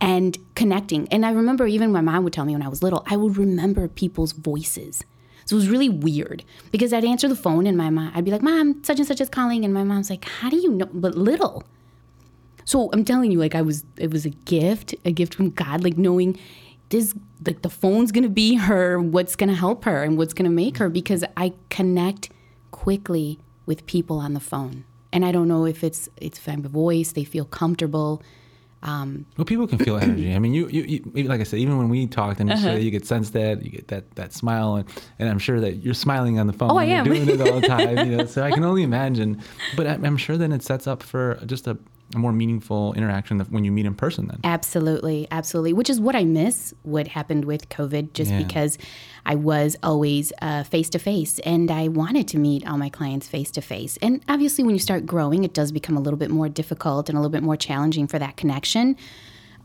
and 0.00 0.38
connecting. 0.54 1.08
And 1.08 1.26
I 1.26 1.32
remember 1.32 1.66
even 1.66 1.92
my 1.92 2.00
mom 2.00 2.24
would 2.24 2.32
tell 2.32 2.44
me 2.44 2.52
when 2.52 2.62
I 2.62 2.68
was 2.68 2.82
little, 2.82 3.04
I 3.08 3.16
would 3.16 3.36
remember 3.36 3.88
people's 3.88 4.32
voices. 4.32 5.04
So 5.44 5.56
it 5.56 5.58
was 5.58 5.68
really 5.68 5.88
weird 5.88 6.44
because 6.70 6.92
I'd 6.92 7.04
answer 7.04 7.26
the 7.26 7.34
phone 7.34 7.66
and 7.66 7.76
my 7.76 7.90
mom, 7.90 8.12
I'd 8.14 8.24
be 8.24 8.30
like, 8.30 8.42
Mom, 8.42 8.82
such 8.84 8.98
and 8.98 9.08
such 9.08 9.20
is 9.20 9.28
calling. 9.28 9.64
And 9.64 9.74
my 9.74 9.82
mom's 9.82 10.08
like, 10.08 10.24
How 10.24 10.48
do 10.48 10.56
you 10.56 10.70
know? 10.70 10.88
But 10.92 11.16
little. 11.16 11.64
So 12.64 12.90
I'm 12.92 13.04
telling 13.04 13.32
you, 13.32 13.40
like, 13.40 13.56
I 13.56 13.62
was, 13.62 13.84
it 13.96 14.12
was 14.12 14.24
a 14.24 14.30
gift, 14.30 14.94
a 15.04 15.10
gift 15.10 15.34
from 15.34 15.50
God, 15.50 15.82
like 15.82 15.98
knowing 15.98 16.38
this, 16.90 17.12
like, 17.44 17.62
the 17.62 17.70
phone's 17.70 18.12
gonna 18.12 18.28
be 18.28 18.54
her, 18.54 19.00
what's 19.00 19.34
gonna 19.34 19.54
help 19.54 19.84
her 19.84 20.04
and 20.04 20.16
what's 20.16 20.32
gonna 20.32 20.48
make 20.48 20.78
her 20.78 20.88
because 20.88 21.24
I 21.36 21.54
connect 21.70 22.30
quickly 22.82 23.38
with 23.66 23.86
people 23.86 24.18
on 24.18 24.34
the 24.34 24.40
phone. 24.40 24.84
And 25.12 25.24
I 25.24 25.30
don't 25.30 25.46
know 25.46 25.64
if 25.66 25.84
it's, 25.84 26.08
it's 26.16 26.38
from 26.38 26.62
the 26.62 26.68
voice, 26.68 27.12
they 27.12 27.24
feel 27.24 27.44
comfortable. 27.44 28.20
Well, 28.84 29.44
people 29.46 29.68
can 29.68 29.78
feel 29.78 29.96
energy. 30.02 30.34
I 30.34 30.40
mean, 30.40 30.52
you, 30.52 30.66
you, 30.68 30.82
you 31.14 31.22
like 31.24 31.40
I 31.40 31.44
said, 31.44 31.60
even 31.60 31.78
when 31.78 31.88
we 31.88 32.08
talked 32.08 32.40
and 32.40 32.50
Uh-huh. 32.50 32.72
you 32.72 32.90
get 32.90 33.06
sense 33.06 33.30
that, 33.30 33.62
you 33.64 33.70
get 33.70 33.86
that 33.88 34.04
that 34.16 34.32
smile, 34.32 34.74
and, 34.76 34.88
and 35.20 35.28
I'm 35.28 35.38
sure 35.38 35.60
that 35.60 35.74
you're 35.84 35.94
smiling 35.94 36.40
on 36.40 36.48
the 36.48 36.52
phone. 36.52 36.70
Oh, 36.72 36.78
I 36.78 36.86
am. 36.86 37.06
You're 37.06 37.14
doing 37.14 37.28
it 37.28 37.40
all 37.40 37.60
the 37.60 37.68
time, 37.68 37.96
you 38.10 38.16
know. 38.16 38.26
So 38.26 38.42
I 38.42 38.50
can 38.56 38.64
only 38.64 38.82
imagine. 38.82 39.40
But 39.76 39.86
I'm, 39.86 40.04
I'm 40.04 40.16
sure 40.16 40.36
then 40.36 40.50
it 40.50 40.62
sets 40.64 40.86
up 40.88 41.00
for 41.04 41.38
just 41.46 41.68
a, 41.68 41.78
a 42.14 42.18
more 42.18 42.32
meaningful 42.32 42.92
interaction 42.94 43.40
when 43.50 43.64
you 43.64 43.72
meet 43.72 43.86
in 43.86 43.94
person. 43.94 44.28
Then. 44.28 44.40
Absolutely, 44.44 45.26
absolutely. 45.30 45.72
Which 45.72 45.88
is 45.90 46.00
what 46.00 46.14
I 46.14 46.24
miss. 46.24 46.74
What 46.82 47.08
happened 47.08 47.44
with 47.44 47.68
COVID, 47.68 48.12
just 48.12 48.30
Yeah. 48.30 48.38
because 48.42 48.78
I 49.24 49.34
was 49.34 49.76
always 49.82 50.32
face 50.68 50.88
to 50.90 50.98
face, 50.98 51.38
and 51.40 51.70
I 51.70 51.88
wanted 51.88 52.28
to 52.28 52.38
meet 52.38 52.66
all 52.68 52.76
my 52.78 52.88
clients 52.88 53.26
face 53.28 53.50
to 53.52 53.60
face. 53.60 53.96
And 54.02 54.20
obviously, 54.28 54.64
when 54.64 54.74
you 54.74 54.80
start 54.80 55.06
growing, 55.06 55.44
it 55.44 55.54
does 55.54 55.72
become 55.72 55.96
a 55.96 56.00
little 56.00 56.18
bit 56.18 56.30
more 56.30 56.48
difficult 56.48 57.08
and 57.08 57.16
a 57.16 57.20
little 57.20 57.30
bit 57.32 57.42
more 57.42 57.56
challenging 57.56 58.06
for 58.06 58.18
that 58.18 58.36
connection. 58.36 58.96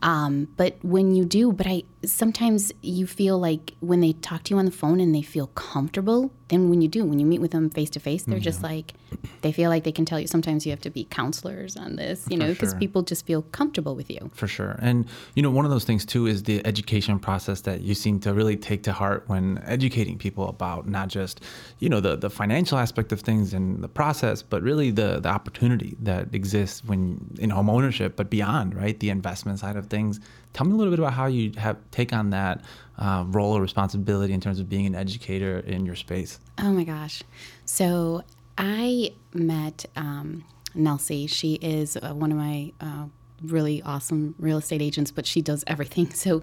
Um, 0.00 0.46
but 0.56 0.76
when 0.82 1.14
you 1.16 1.24
do, 1.24 1.52
but 1.52 1.66
I 1.66 1.82
sometimes 2.04 2.72
you 2.82 3.06
feel 3.06 3.36
like 3.38 3.74
when 3.80 4.00
they 4.00 4.12
talk 4.12 4.44
to 4.44 4.54
you 4.54 4.58
on 4.58 4.64
the 4.64 4.70
phone 4.70 5.00
and 5.00 5.12
they 5.12 5.22
feel 5.22 5.48
comfortable 5.48 6.30
then 6.48 6.70
when 6.70 6.80
you 6.82 6.88
do, 6.88 7.04
when 7.04 7.18
you 7.18 7.26
meet 7.26 7.40
with 7.40 7.50
them 7.50 7.70
face 7.70 7.90
to 7.90 8.00
face, 8.00 8.24
they're 8.24 8.38
just 8.38 8.58
Mm-hmm. 8.58 8.74
like, 8.74 8.94
they 9.42 9.52
feel 9.52 9.70
like 9.70 9.84
they 9.84 9.92
can 9.92 10.04
tell 10.04 10.18
you. 10.18 10.26
Sometimes 10.26 10.66
you 10.66 10.72
have 10.72 10.80
to 10.80 10.90
be 10.90 11.04
counselors 11.04 11.76
on 11.76 11.96
this, 11.96 12.26
you 12.28 12.36
know, 12.36 12.48
because 12.48 12.70
sure. 12.70 12.78
people 12.78 13.02
just 13.02 13.24
feel 13.26 13.42
comfortable 13.42 13.94
with 13.94 14.10
you. 14.10 14.30
For 14.34 14.48
sure. 14.48 14.76
And, 14.80 15.06
you 15.34 15.42
know, 15.42 15.50
one 15.50 15.64
of 15.64 15.70
those 15.70 15.84
things 15.84 16.04
too 16.04 16.26
is 16.26 16.42
the 16.42 16.64
education 16.66 17.18
process 17.18 17.60
that 17.62 17.82
you 17.82 17.94
seem 17.94 18.18
to 18.20 18.34
really 18.34 18.56
take 18.56 18.82
to 18.84 18.92
heart 18.92 19.24
when 19.26 19.62
educating 19.64 20.18
people 20.18 20.48
about 20.48 20.88
not 20.88 21.08
just, 21.08 21.40
you 21.78 21.88
know, 21.88 22.00
the, 22.00 22.16
the 22.16 22.30
financial 22.30 22.78
aspect 22.78 23.12
of 23.12 23.20
things 23.20 23.54
and 23.54 23.82
the 23.82 23.88
process, 23.88 24.42
but 24.42 24.62
really 24.62 24.90
the, 24.90 25.20
the 25.20 25.28
opportunity 25.28 25.96
that 26.00 26.34
exists 26.34 26.84
when 26.84 27.36
in 27.38 27.50
home 27.50 27.70
ownership, 27.70 28.16
but 28.16 28.30
beyond, 28.30 28.74
right? 28.74 28.98
The 28.98 29.10
investment 29.10 29.58
side 29.58 29.76
of 29.76 29.86
things. 29.86 30.18
Tell 30.54 30.66
me 30.66 30.72
a 30.72 30.76
little 30.76 30.90
bit 30.90 30.98
about 30.98 31.12
how 31.12 31.26
you 31.26 31.52
have 31.58 31.76
take 31.90 32.12
on 32.12 32.30
that 32.30 32.64
uh, 32.98 33.24
role 33.28 33.56
or 33.56 33.60
responsibility 33.60 34.32
in 34.32 34.40
terms 34.40 34.60
of 34.60 34.68
being 34.68 34.86
an 34.86 34.94
educator 34.94 35.60
in 35.60 35.86
your 35.86 35.94
space. 35.94 36.40
Oh 36.58 36.72
my 36.72 36.84
gosh. 36.84 37.22
So 37.64 38.22
I 38.56 39.12
met 39.32 39.86
um, 39.96 40.44
Nelsie. 40.76 41.28
She 41.28 41.54
is 41.54 41.96
uh, 41.96 42.12
one 42.12 42.32
of 42.32 42.38
my 42.38 42.72
uh, 42.80 43.06
really 43.42 43.82
awesome 43.82 44.34
real 44.38 44.58
estate 44.58 44.82
agents, 44.82 45.10
but 45.10 45.26
she 45.26 45.40
does 45.42 45.64
everything. 45.66 46.10
So 46.14 46.42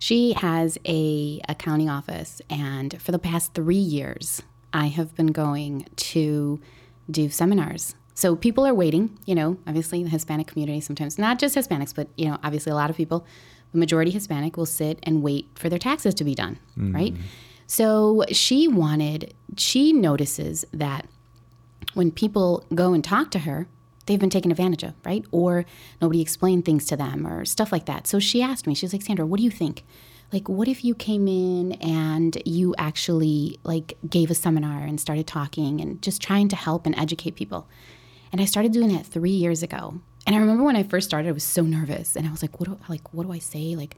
she 0.00 0.34
has 0.34 0.78
a 0.86 1.40
accounting 1.48 1.90
office, 1.90 2.40
and 2.48 3.02
for 3.02 3.10
the 3.10 3.18
past 3.18 3.52
three 3.52 3.74
years, 3.74 4.42
I 4.72 4.86
have 4.86 5.16
been 5.16 5.32
going 5.32 5.86
to 5.96 6.60
do 7.10 7.28
seminars. 7.30 7.96
So 8.18 8.34
people 8.34 8.66
are 8.66 8.74
waiting, 8.74 9.16
you 9.26 9.36
know, 9.36 9.58
obviously 9.64 10.02
the 10.02 10.08
Hispanic 10.08 10.48
community 10.48 10.80
sometimes, 10.80 11.20
not 11.20 11.38
just 11.38 11.54
Hispanics, 11.54 11.94
but, 11.94 12.08
you 12.16 12.26
know, 12.26 12.36
obviously 12.42 12.72
a 12.72 12.74
lot 12.74 12.90
of 12.90 12.96
people, 12.96 13.24
the 13.70 13.78
majority 13.78 14.10
Hispanic 14.10 14.56
will 14.56 14.66
sit 14.66 14.98
and 15.04 15.22
wait 15.22 15.48
for 15.54 15.68
their 15.68 15.78
taxes 15.78 16.16
to 16.16 16.24
be 16.24 16.34
done, 16.34 16.58
mm. 16.76 16.92
right? 16.92 17.14
So 17.68 18.24
she 18.32 18.66
wanted, 18.66 19.34
she 19.56 19.92
notices 19.92 20.64
that 20.72 21.06
when 21.94 22.10
people 22.10 22.66
go 22.74 22.92
and 22.92 23.04
talk 23.04 23.30
to 23.30 23.38
her, 23.38 23.68
they've 24.06 24.18
been 24.18 24.30
taken 24.30 24.50
advantage 24.50 24.82
of, 24.82 24.94
right? 25.04 25.24
Or 25.30 25.64
nobody 26.02 26.20
explained 26.20 26.64
things 26.64 26.86
to 26.86 26.96
them 26.96 27.24
or 27.24 27.44
stuff 27.44 27.70
like 27.70 27.86
that. 27.86 28.08
So 28.08 28.18
she 28.18 28.42
asked 28.42 28.66
me, 28.66 28.74
she 28.74 28.84
was 28.84 28.92
like, 28.92 29.02
Sandra, 29.02 29.26
what 29.26 29.36
do 29.36 29.44
you 29.44 29.50
think? 29.52 29.84
Like, 30.32 30.48
what 30.48 30.66
if 30.66 30.84
you 30.84 30.96
came 30.96 31.28
in 31.28 31.74
and 31.74 32.36
you 32.44 32.74
actually 32.78 33.60
like 33.62 33.96
gave 34.10 34.28
a 34.28 34.34
seminar 34.34 34.82
and 34.82 35.00
started 35.00 35.28
talking 35.28 35.80
and 35.80 36.02
just 36.02 36.20
trying 36.20 36.48
to 36.48 36.56
help 36.56 36.84
and 36.84 36.98
educate 36.98 37.36
people? 37.36 37.68
And 38.32 38.40
I 38.40 38.44
started 38.44 38.72
doing 38.72 38.92
that 38.92 39.06
three 39.06 39.30
years 39.30 39.62
ago. 39.62 40.00
And 40.26 40.36
I 40.36 40.38
remember 40.38 40.62
when 40.62 40.76
I 40.76 40.82
first 40.82 41.08
started, 41.08 41.28
I 41.28 41.32
was 41.32 41.44
so 41.44 41.62
nervous, 41.62 42.14
and 42.14 42.26
I 42.26 42.30
was 42.30 42.42
like, 42.42 42.60
"What 42.60 42.68
do 42.68 42.78
like 42.88 43.14
what 43.14 43.24
do 43.24 43.32
I 43.32 43.38
say?" 43.38 43.74
Like, 43.74 43.96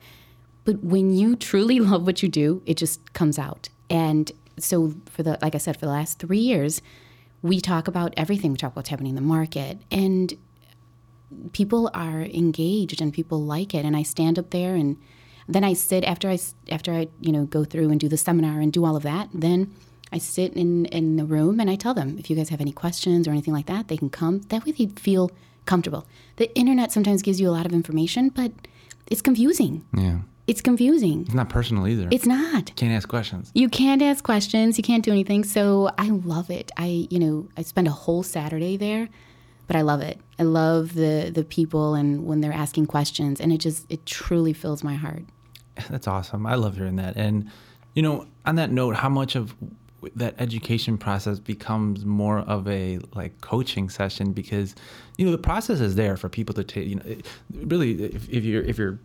but 0.64 0.82
when 0.84 1.12
you 1.12 1.34
truly 1.34 1.80
love 1.90 2.06
what 2.06 2.22
you 2.22 2.28
do, 2.28 2.62
it 2.66 2.76
just 2.76 3.12
comes 3.12 3.38
out. 3.38 3.68
And 3.88 4.30
so, 4.58 4.94
for 5.06 5.22
the 5.22 5.38
like 5.42 5.54
I 5.54 5.58
said, 5.58 5.76
for 5.76 5.86
the 5.86 5.92
last 5.92 6.18
three 6.20 6.38
years, 6.38 6.82
we 7.42 7.60
talk 7.60 7.88
about 7.88 8.14
everything. 8.16 8.52
We 8.52 8.58
talk 8.58 8.68
about 8.68 8.76
what's 8.76 8.90
happening 8.90 9.10
in 9.10 9.16
the 9.16 9.22
market, 9.22 9.78
and 9.90 10.34
people 11.52 11.90
are 11.94 12.22
engaged, 12.22 13.00
and 13.00 13.12
people 13.12 13.42
like 13.42 13.74
it. 13.74 13.84
And 13.84 13.96
I 13.96 14.04
stand 14.04 14.38
up 14.38 14.50
there, 14.50 14.76
and 14.76 14.98
then 15.48 15.64
I 15.64 15.72
sit 15.72 16.04
after 16.04 16.30
I 16.30 16.38
after 16.70 16.92
I 16.92 17.08
you 17.20 17.32
know 17.32 17.44
go 17.44 17.64
through 17.64 17.90
and 17.90 17.98
do 17.98 18.08
the 18.08 18.16
seminar 18.16 18.60
and 18.60 18.72
do 18.72 18.84
all 18.84 18.94
of 18.94 19.02
that. 19.02 19.30
Then 19.34 19.74
I 20.12 20.18
sit 20.18 20.52
in 20.54 20.86
in 20.86 21.16
the 21.16 21.24
room 21.24 21.60
and 21.60 21.70
I 21.70 21.76
tell 21.76 21.94
them 21.94 22.18
if 22.18 22.28
you 22.30 22.36
guys 22.36 22.48
have 22.48 22.60
any 22.60 22.72
questions 22.72 23.26
or 23.28 23.30
anything 23.30 23.54
like 23.54 23.66
that, 23.66 23.88
they 23.88 23.96
can 23.96 24.10
come. 24.10 24.40
That 24.48 24.64
way 24.64 24.72
they 24.72 24.86
feel 24.86 25.30
comfortable. 25.66 26.06
The 26.36 26.52
internet 26.56 26.90
sometimes 26.92 27.22
gives 27.22 27.40
you 27.40 27.48
a 27.48 27.52
lot 27.52 27.66
of 27.66 27.72
information, 27.72 28.28
but 28.30 28.52
it's 29.06 29.22
confusing. 29.22 29.84
Yeah. 29.96 30.18
It's 30.46 30.60
confusing. 30.62 31.22
It's 31.22 31.34
not 31.34 31.48
personal 31.48 31.86
either. 31.86 32.08
It's 32.10 32.26
not. 32.26 32.70
You 32.70 32.74
Can't 32.74 32.92
ask 32.92 33.08
questions. 33.08 33.52
You 33.54 33.68
can't 33.68 34.02
ask 34.02 34.24
questions. 34.24 34.78
You 34.78 34.82
can't 34.82 35.04
do 35.04 35.12
anything. 35.12 35.44
So 35.44 35.90
I 35.96 36.08
love 36.08 36.50
it. 36.50 36.72
I, 36.76 37.06
you 37.08 37.20
know, 37.20 37.48
I 37.56 37.62
spend 37.62 37.86
a 37.86 37.92
whole 37.92 38.24
Saturday 38.24 38.76
there, 38.76 39.08
but 39.68 39.76
I 39.76 39.82
love 39.82 40.00
it. 40.00 40.18
I 40.40 40.42
love 40.42 40.94
the 40.94 41.30
the 41.32 41.44
people 41.44 41.94
and 41.94 42.26
when 42.26 42.40
they're 42.40 42.52
asking 42.52 42.86
questions, 42.86 43.40
and 43.40 43.52
it 43.52 43.58
just 43.58 43.86
it 43.88 44.04
truly 44.06 44.52
fills 44.52 44.82
my 44.82 44.94
heart. 44.94 45.22
That's 45.88 46.08
awesome. 46.08 46.46
I 46.46 46.56
love 46.56 46.76
hearing 46.76 46.96
that. 46.96 47.16
And, 47.16 47.48
you 47.94 48.02
know, 48.02 48.26
on 48.44 48.56
that 48.56 48.70
note, 48.72 48.96
how 48.96 49.08
much 49.08 49.36
of 49.36 49.54
that 50.16 50.34
education 50.38 50.96
process 50.96 51.38
becomes 51.38 52.04
more 52.04 52.40
of 52.40 52.66
a 52.68 52.98
like 53.14 53.40
coaching 53.40 53.88
session 53.88 54.32
because 54.32 54.74
you 55.18 55.24
know 55.24 55.32
the 55.32 55.38
process 55.38 55.80
is 55.80 55.94
there 55.94 56.16
for 56.16 56.28
people 56.28 56.54
to 56.54 56.64
take 56.64 56.86
you 56.86 56.96
know 56.96 57.02
it, 57.04 57.26
really 57.50 58.02
if, 58.02 58.28
if 58.28 58.44
you're 58.44 58.62
if 58.62 58.78
you're 58.78 58.98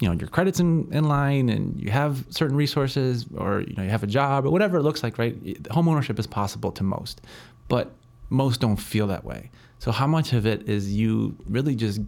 you 0.00 0.08
know 0.08 0.14
your 0.14 0.28
credits 0.28 0.60
in, 0.60 0.88
in 0.92 1.04
line 1.04 1.48
and 1.48 1.80
you 1.80 1.90
have 1.90 2.24
certain 2.30 2.56
resources 2.56 3.26
or 3.36 3.60
you 3.60 3.74
know 3.76 3.82
you 3.82 3.90
have 3.90 4.02
a 4.02 4.06
job 4.06 4.44
or 4.44 4.50
whatever 4.50 4.78
it 4.78 4.82
looks 4.82 5.02
like 5.02 5.18
right 5.18 5.66
home 5.70 5.88
ownership 5.88 6.18
is 6.18 6.26
possible 6.26 6.70
to 6.72 6.84
most 6.84 7.20
but 7.68 7.92
most 8.30 8.60
don't 8.60 8.76
feel 8.76 9.06
that 9.08 9.24
way. 9.24 9.50
So 9.78 9.92
how 9.92 10.06
much 10.06 10.32
of 10.32 10.46
it 10.46 10.68
is 10.68 10.92
you 10.92 11.36
really 11.48 11.74
just 11.74 12.00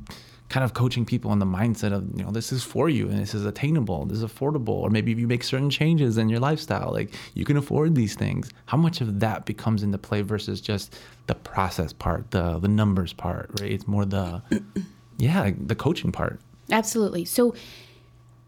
kind 0.48 0.64
of 0.64 0.72
coaching 0.72 1.04
people 1.04 1.30
on 1.30 1.38
the 1.38 1.46
mindset 1.46 1.92
of 1.92 2.08
you 2.16 2.24
know 2.24 2.30
this 2.30 2.52
is 2.52 2.64
for 2.64 2.88
you 2.88 3.08
and 3.08 3.18
this 3.18 3.34
is 3.34 3.44
attainable 3.44 4.06
this 4.06 4.18
is 4.18 4.24
affordable. 4.24 4.68
Or 4.68 4.90
maybe 4.90 5.12
if 5.12 5.18
you 5.18 5.26
make 5.26 5.44
certain 5.44 5.70
changes 5.70 6.18
in 6.18 6.28
your 6.28 6.40
lifestyle 6.40 6.92
like 6.92 7.14
you 7.34 7.44
can 7.44 7.56
afford 7.56 7.94
these 7.94 8.14
things. 8.14 8.50
How 8.66 8.76
much 8.76 9.00
of 9.00 9.20
that 9.20 9.44
becomes 9.44 9.82
into 9.82 9.98
play 9.98 10.22
versus 10.22 10.60
just 10.60 10.98
the 11.26 11.34
process 11.34 11.92
part 11.92 12.30
the 12.30 12.58
the 12.58 12.68
numbers 12.68 13.12
part 13.12 13.50
right? 13.60 13.70
It's 13.70 13.86
more 13.86 14.04
the 14.04 14.42
yeah 15.18 15.50
the 15.56 15.74
coaching 15.74 16.12
part. 16.12 16.40
Absolutely. 16.70 17.24
So, 17.24 17.54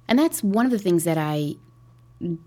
and 0.08 0.18
that's 0.18 0.42
one 0.42 0.66
of 0.66 0.72
the 0.72 0.78
things 0.78 1.04
that 1.04 1.18
I, 1.18 1.56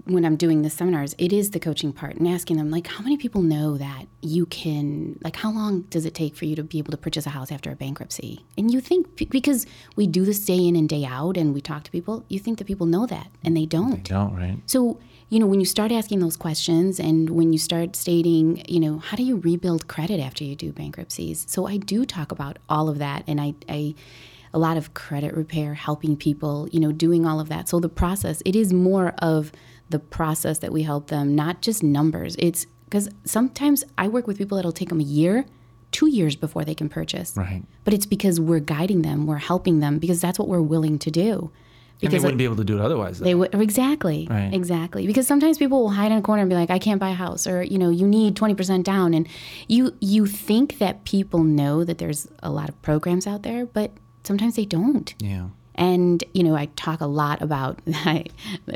when 0.06 0.24
I'm 0.24 0.36
doing 0.36 0.62
the 0.62 0.70
seminars, 0.70 1.16
it 1.18 1.34
is 1.34 1.50
the 1.50 1.60
coaching 1.60 1.94
part 1.94 2.16
and 2.16 2.28
asking 2.28 2.58
them, 2.58 2.70
like, 2.70 2.86
how 2.86 3.04
many 3.04 3.18
people 3.18 3.42
know 3.42 3.78
that 3.78 4.06
you 4.22 4.46
can, 4.46 5.20
like, 5.24 5.36
how 5.36 5.52
long 5.52 5.82
does 5.84 6.06
it 6.06 6.14
take 6.14 6.36
for 6.36 6.46
you 6.46 6.56
to 6.56 6.64
be 6.64 6.78
able 6.78 6.92
to 6.92 6.98
purchase 6.98 7.26
a 7.26 7.32
house 7.32 7.52
after 7.52 7.72
a 7.72 7.76
bankruptcy? 7.76 8.46
And 8.56 8.72
you 8.72 8.80
think, 8.80 9.30
because 9.30 9.66
we 9.96 10.06
do 10.06 10.26
this 10.26 10.46
day 10.46 10.68
in 10.68 10.76
and 10.76 10.88
day 10.88 11.06
out 11.06 11.38
and 11.38 11.56
we 11.56 11.62
talk 11.62 11.84
to 11.86 11.92
people, 11.92 12.24
you 12.30 12.38
think 12.38 12.60
that 12.60 12.66
people 12.66 12.86
know 12.86 13.08
that, 13.08 13.28
and 13.44 13.58
they 13.58 13.66
don't. 13.66 13.98
you 13.98 14.16
don't 14.16 14.36
right 14.36 14.60
So, 14.68 15.00
you 15.30 15.40
know, 15.40 15.48
when 15.48 15.60
you 15.60 15.66
start 15.66 15.92
asking 15.92 16.20
those 16.20 16.38
questions 16.38 17.00
and 17.00 17.32
when 17.32 17.52
you 17.52 17.58
start 17.58 17.96
stating, 17.96 18.64
you 18.68 18.80
know, 18.80 19.00
how 19.00 19.18
do 19.18 19.24
you 19.24 19.38
rebuild 19.38 19.88
credit 19.88 20.20
after 20.20 20.44
you 20.44 20.56
do 20.56 20.72
bankruptcies? 20.72 21.46
So 21.50 21.66
I 21.66 21.78
do 21.78 22.06
talk 22.06 22.32
about 22.32 22.60
all 22.70 22.88
of 22.90 23.00
that 23.00 23.24
and 23.26 23.42
I, 23.42 23.56
I 23.68 23.96
a 24.54 24.60
lot 24.60 24.78
of 24.78 24.94
credit 24.94 25.34
repair, 25.36 25.74
helping 25.74 26.16
people, 26.16 26.68
you 26.72 26.80
know, 26.80 26.92
doing 26.92 27.26
all 27.26 27.40
of 27.40 27.50
that. 27.50 27.68
So 27.70 27.80
the 27.80 27.90
process, 27.90 28.42
it 28.46 28.56
is 28.56 28.72
more 28.74 29.14
of 29.20 29.52
the 29.90 30.00
process 30.00 30.60
that 30.60 30.72
we 30.72 30.84
help 30.84 31.08
them, 31.08 31.36
not 31.36 31.62
just 31.62 31.84
numbers. 31.84 32.36
It's 32.40 32.66
because 32.86 33.10
sometimes 33.26 33.84
I 33.98 34.08
work 34.08 34.28
with 34.28 34.38
people 34.38 34.56
that'll 34.58 34.72
take 34.72 34.90
them 34.90 35.00
a 35.00 35.04
year, 35.04 35.46
two 35.92 36.08
years 36.08 36.36
before 36.36 36.64
they 36.64 36.76
can 36.76 36.90
purchase. 36.90 37.34
Right. 37.36 37.64
But 37.84 37.94
it's 37.94 38.06
because 38.06 38.40
we're 38.40 38.60
guiding 38.60 39.02
them, 39.02 39.26
we're 39.26 39.38
helping 39.38 39.80
them 39.80 39.98
because 40.00 40.22
that's 40.22 40.38
what 40.38 40.48
we're 40.48 40.62
willing 40.62 41.00
to 41.00 41.12
do. 41.12 41.52
and 42.02 42.12
they 42.12 42.20
wouldn't 42.20 42.38
be 42.38 42.44
able 42.44 42.58
to 42.58 42.64
do 42.66 42.78
it 42.78 42.82
otherwise 42.82 43.20
though. 43.20 43.24
they 43.26 43.34
would 43.36 43.54
exactly, 43.56 44.28
Right. 44.30 44.54
exactly. 44.54 45.08
Because 45.08 45.26
sometimes 45.26 45.58
people 45.58 45.82
will 45.82 45.92
hide 45.92 46.12
in 46.12 46.18
a 46.18 46.22
corner 46.22 46.42
and 46.42 46.50
be 46.50 46.56
like, 46.56 46.70
"I 46.70 46.78
can't 46.78 47.00
buy 47.00 47.12
a 47.12 47.14
house," 47.14 47.48
or 47.48 47.64
you 47.64 47.78
know, 47.78 47.90
"You 47.90 48.06
need 48.08 48.36
twenty 48.36 48.56
percent 48.56 48.86
down," 48.86 49.14
and 49.14 49.26
you 49.70 49.94
you 50.02 50.26
think 50.26 50.80
that 50.80 51.06
people 51.06 51.44
know 51.44 51.84
that 51.86 52.00
there's 52.00 52.28
a 52.42 52.52
lot 52.52 52.68
of 52.68 52.80
programs 52.82 53.26
out 53.26 53.44
there, 53.44 53.66
but 53.66 53.92
sometimes 54.24 54.56
they 54.56 54.66
don't. 54.66 55.14
yeah 55.20 55.50
And 55.76 56.24
you 56.34 56.44
know, 56.44 56.56
I 56.56 56.68
talk 56.76 57.02
a 57.02 57.08
lot 57.08 57.42
about 57.42 57.80
I, 57.88 58.26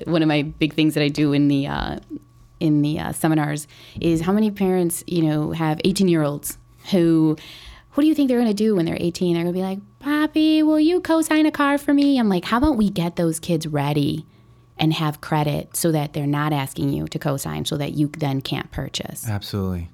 one 0.06 0.22
of 0.22 0.28
my 0.28 0.42
big 0.44 0.74
things 0.74 0.94
that 0.96 1.04
I 1.04 1.10
do 1.10 1.34
in 1.34 1.48
the 1.48 1.68
uh, 1.68 2.00
in 2.60 2.82
the 2.82 3.00
uh, 3.00 3.12
seminars 3.12 3.68
is 4.02 4.22
how 4.22 4.34
many 4.34 4.50
parents 4.52 5.04
you 5.08 5.22
know 5.24 5.52
have 5.52 5.80
eighteen 5.86 6.08
year 6.08 6.24
olds 6.24 6.58
who. 6.92 7.38
What 7.94 8.04
do 8.04 8.08
you 8.10 8.14
think 8.14 8.28
they're 8.28 8.38
going 8.38 8.48
to 8.48 8.54
do 8.54 8.76
when 8.76 8.86
they're 8.86 8.96
18? 9.00 9.34
They're 9.34 9.42
going 9.42 9.52
to 9.52 9.60
be 9.60 9.64
like, 9.64 9.80
Poppy, 9.98 10.62
will 10.62 10.80
you 10.80 11.02
co 11.02 11.24
sign 11.24 11.48
a 11.48 11.52
car 11.52 11.80
for 11.80 11.96
me? 11.96 12.20
I'm 12.20 12.30
like, 12.30 12.46
how 12.46 12.60
about 12.60 12.78
we 12.78 12.92
get 12.92 13.16
those 13.16 13.40
kids 13.40 13.66
ready 13.66 14.24
and 14.78 14.94
have 14.94 15.20
credit 15.20 15.76
so 15.76 15.92
that 15.92 16.14
they're 16.14 16.28
not 16.28 16.54
asking 16.54 16.94
you 16.94 17.08
to 17.08 17.18
co 17.18 17.38
sign 17.38 17.66
so 17.66 17.76
that 17.78 17.94
you 17.94 18.10
then 18.10 18.42
can't 18.42 18.70
purchase? 18.72 19.28
absolutely 19.28 19.90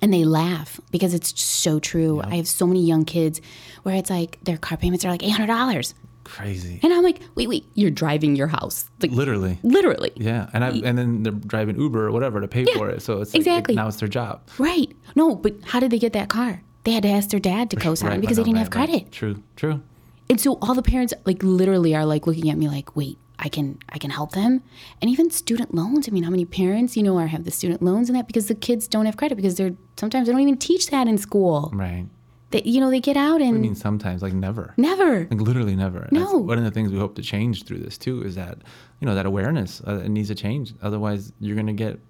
And 0.00 0.12
they 0.12 0.24
laugh 0.24 0.80
because 0.90 1.12
it's 1.14 1.40
so 1.40 1.78
true. 1.80 2.20
I 2.22 2.36
have 2.36 2.46
so 2.48 2.66
many 2.66 2.84
young 2.84 3.04
kids 3.04 3.40
where 3.82 3.96
it's 3.96 4.10
like 4.10 4.38
their 4.44 4.56
car 4.56 4.78
payments 4.78 5.04
are 5.04 5.10
like 5.10 5.22
$800. 5.22 5.94
crazy 6.24 6.78
And 6.82 6.92
I'm 6.92 7.02
like, 7.02 7.20
wait, 7.34 7.48
wait, 7.48 7.64
you're 7.74 7.90
driving 7.90 8.36
your 8.36 8.48
house. 8.48 8.88
Like, 9.00 9.10
literally 9.12 9.58
literally. 9.62 10.12
yeah 10.16 10.50
and 10.52 10.62
I, 10.64 10.68
and 10.70 10.96
then 10.98 11.22
they're 11.22 11.32
driving 11.32 11.80
uber 11.80 12.06
or 12.06 12.12
whatever 12.12 12.40
to 12.40 12.48
pay 12.48 12.64
for 12.76 12.90
it 12.90 13.00
so 13.02 13.20
it's 13.22 13.32
like, 13.32 13.40
exactly. 13.40 13.74
now 13.74 13.88
it's 13.88 13.96
their 13.98 14.08
job 14.08 14.42
Right. 14.58 14.94
No, 15.16 15.34
but 15.34 15.54
how 15.64 15.80
did 15.80 15.90
they 15.90 15.98
get 15.98 16.12
that 16.12 16.28
car? 16.28 16.62
They 16.84 16.92
had 16.92 17.02
to 17.04 17.08
ask 17.10 17.30
their 17.30 17.40
dad 17.40 17.70
to 17.70 17.76
co 17.76 17.94
sign 17.94 18.10
Right, 18.10 18.20
because 18.20 18.36
they 18.36 18.42
didn't 18.44 18.56
right, 18.56 18.64
have 18.72 18.74
right. 18.74 18.88
credit. 18.88 19.12
true 19.12 19.42
true 19.56 19.82
And 20.30 20.38
so 20.40 20.58
all 20.62 20.74
the 20.74 20.82
parents 20.82 21.12
like 21.24 21.42
literally 21.42 21.94
are 21.96 22.04
like 22.04 22.26
looking 22.26 22.50
at 22.50 22.58
me 22.58 22.68
like, 22.68 22.94
wait, 22.94 23.18
I 23.38 23.48
can 23.48 23.78
I 23.90 23.98
can 23.98 24.10
help 24.10 24.32
them. 24.32 24.62
And 25.00 25.10
even 25.10 25.30
student 25.30 25.74
loans. 25.74 26.08
I 26.08 26.10
mean, 26.12 26.24
how 26.24 26.30
many 26.30 26.44
parents, 26.44 26.96
you 26.96 27.02
know, 27.02 27.16
are 27.18 27.26
have 27.28 27.44
the 27.44 27.50
student 27.50 27.82
loans 27.82 28.08
and 28.08 28.16
that 28.18 28.26
because 28.26 28.48
the 28.48 28.54
kids 28.54 28.88
don't 28.88 29.06
have 29.06 29.16
credit 29.16 29.36
because 29.36 29.54
they're 29.56 29.74
sometimes 29.96 30.26
they 30.26 30.32
don't 30.32 30.40
even 30.42 30.56
teach 30.58 30.88
that 30.90 31.06
in 31.08 31.18
school. 31.18 31.70
right 31.74 32.06
That 32.50 32.66
you 32.66 32.80
know, 32.80 32.90
they 32.90 33.00
get 33.00 33.16
out 33.16 33.40
and 33.40 33.56
I 33.56 33.60
mean, 33.60 33.74
sometimes 33.74 34.22
like 34.22 34.32
never, 34.32 34.74
never. 34.76 35.26
like 35.30 35.40
literally 35.40 35.76
never. 35.76 36.00
And 36.08 36.16
that's 36.18 36.32
No. 36.32 36.38
one 36.38 36.58
of 36.58 36.64
the 36.64 36.70
things 36.70 36.90
we 36.90 36.98
hope 36.98 37.14
to 37.16 37.22
change 37.22 37.64
through 37.64 37.78
this 37.78 37.96
too 37.98 38.22
is 38.22 38.34
that 38.34 38.58
you 39.00 39.06
know 39.06 39.14
that 39.14 39.26
awareness 39.26 39.80
uh, 39.86 40.00
it 40.04 40.08
needs 40.08 40.28
to 40.28 40.34
change. 40.34 40.74
Otherwise, 40.82 41.32
you're 41.40 41.56
gonna 41.56 41.72
get 41.72 42.00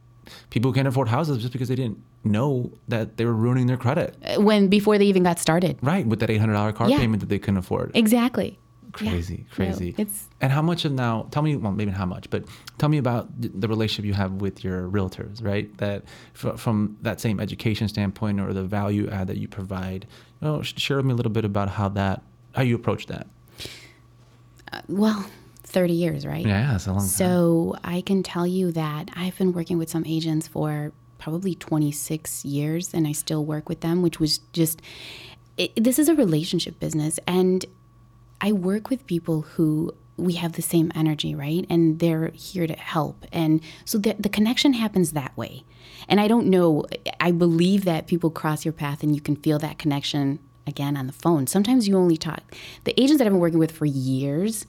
people 0.51 0.71
who 0.71 0.75
can't 0.75 0.89
afford 0.89 1.09
houses 1.09 1.39
just 1.39 1.53
because 1.53 1.69
they 1.69 1.75
didn't 1.75 1.99
know 2.25 2.71
that 2.89 3.17
they 3.17 3.25
were 3.25 3.35
ruining 3.35 3.67
their 3.67 3.77
credit. 3.77 4.15
when 4.39 4.69
before 4.69 4.97
they 4.99 5.07
even 5.07 5.23
got 5.23 5.39
started. 5.39 5.79
Right, 5.83 6.07
with 6.07 6.21
that 6.21 6.31
eight 6.31 6.39
hundred 6.41 6.55
dollar 6.55 6.73
car 6.73 6.89
Yeah. 6.89 6.99
payment 6.99 7.21
that 7.21 7.29
they 7.29 7.39
couldn't 7.39 7.59
afford. 7.59 7.91
Exactly. 7.95 8.59
Crazy, 8.93 9.47
Yeah. 9.49 9.55
crazy. 9.55 9.95
No, 9.99 10.03
it's 10.03 10.29
and 10.41 10.53
how 10.53 10.63
much 10.63 10.85
of 10.85 10.93
now? 10.93 11.27
Tell 11.31 11.43
me, 11.43 11.57
well, 11.57 11.73
maybe 11.73 11.91
not 11.91 11.99
how 11.99 12.07
much, 12.07 12.31
but 12.31 12.45
tell 12.79 12.89
me 12.89 12.99
about 12.99 13.29
the 13.39 13.69
relationship 13.69 14.05
you 14.05 14.15
have 14.15 14.33
with 14.35 14.65
your 14.65 14.89
realtors, 14.89 15.43
right? 15.45 15.77
That 15.79 16.05
fr- 16.33 16.57
from 16.57 16.97
that 17.03 17.21
same 17.21 17.41
education 17.41 17.89
standpoint 17.89 18.41
or 18.41 18.53
the 18.53 18.65
value 18.65 19.09
add 19.11 19.27
that 19.29 19.37
you 19.39 19.49
provide. 19.49 20.07
You 20.41 20.49
know, 20.49 20.63
sh- 20.63 20.75
share 20.77 20.97
with 20.97 21.07
me 21.07 21.13
a 21.13 21.17
little 21.17 21.33
bit 21.33 21.45
about 21.45 21.69
how 21.71 21.89
that, 21.91 22.23
how 22.55 22.63
you 22.63 22.75
approach 22.77 23.07
that. 23.07 23.27
Uh, 24.73 24.81
well, 24.89 25.27
30 25.65 25.93
years, 25.93 26.27
right? 26.27 26.45
Yeah, 26.47 26.75
it's 26.75 26.87
a 26.87 26.91
long 26.91 27.01
time. 27.01 27.09
So 27.09 27.77
I 27.85 28.01
can 28.01 28.23
tell 28.23 28.47
you 28.47 28.73
that 28.73 29.11
I've 29.15 29.37
been 29.39 29.53
working 29.53 29.79
with 29.79 29.91
some 29.91 30.05
agents 30.07 30.47
for 30.49 30.93
probably 31.19 31.55
26 31.55 32.45
years 32.45 32.95
and 32.95 33.07
I 33.07 33.13
still 33.13 33.45
work 33.45 33.69
with 33.69 33.81
them, 33.81 34.03
which 34.03 34.21
was 34.21 34.39
just, 34.53 34.81
it, 35.57 35.73
this 35.83 35.99
is 35.99 36.09
a 36.09 36.15
relationship 36.15 36.79
business. 36.79 37.19
And 37.27 37.67
I 38.41 38.53
work 38.53 38.91
with 38.91 39.07
people 39.07 39.43
who 39.43 39.95
we 40.17 40.35
have 40.35 40.55
the 40.55 40.63
same 40.63 40.91
energy, 40.95 41.35
right? 41.35 41.65
And 41.71 42.01
they're 42.01 42.29
here 42.29 42.67
to 42.67 42.75
help. 42.75 43.25
And 43.33 43.61
so 43.85 43.99
the, 43.99 44.17
the 44.19 44.29
connection 44.29 44.73
happens 44.73 45.13
that 45.13 45.37
way. 45.37 45.65
And 46.09 46.21
I 46.21 46.27
don't 46.29 46.49
know, 46.49 46.85
I 47.21 47.31
believe 47.31 47.85
that 47.85 48.09
people 48.09 48.31
cross 48.31 48.65
your 48.65 48.73
path 48.73 49.03
and 49.03 49.15
you 49.15 49.21
can 49.21 49.37
feel 49.37 49.59
that 49.61 49.79
connection 49.79 50.41
again 50.67 50.97
on 50.97 51.07
the 51.07 51.13
phone. 51.13 51.47
Sometimes 51.47 51.87
you 51.87 51.97
only 51.97 52.17
talk. 52.17 52.43
The 52.85 53.01
agents 53.01 53.19
that 53.19 53.27
I've 53.27 53.33
been 53.33 53.41
working 53.41 53.59
with 53.59 53.73
for 53.73 53.87
years, 53.87 54.67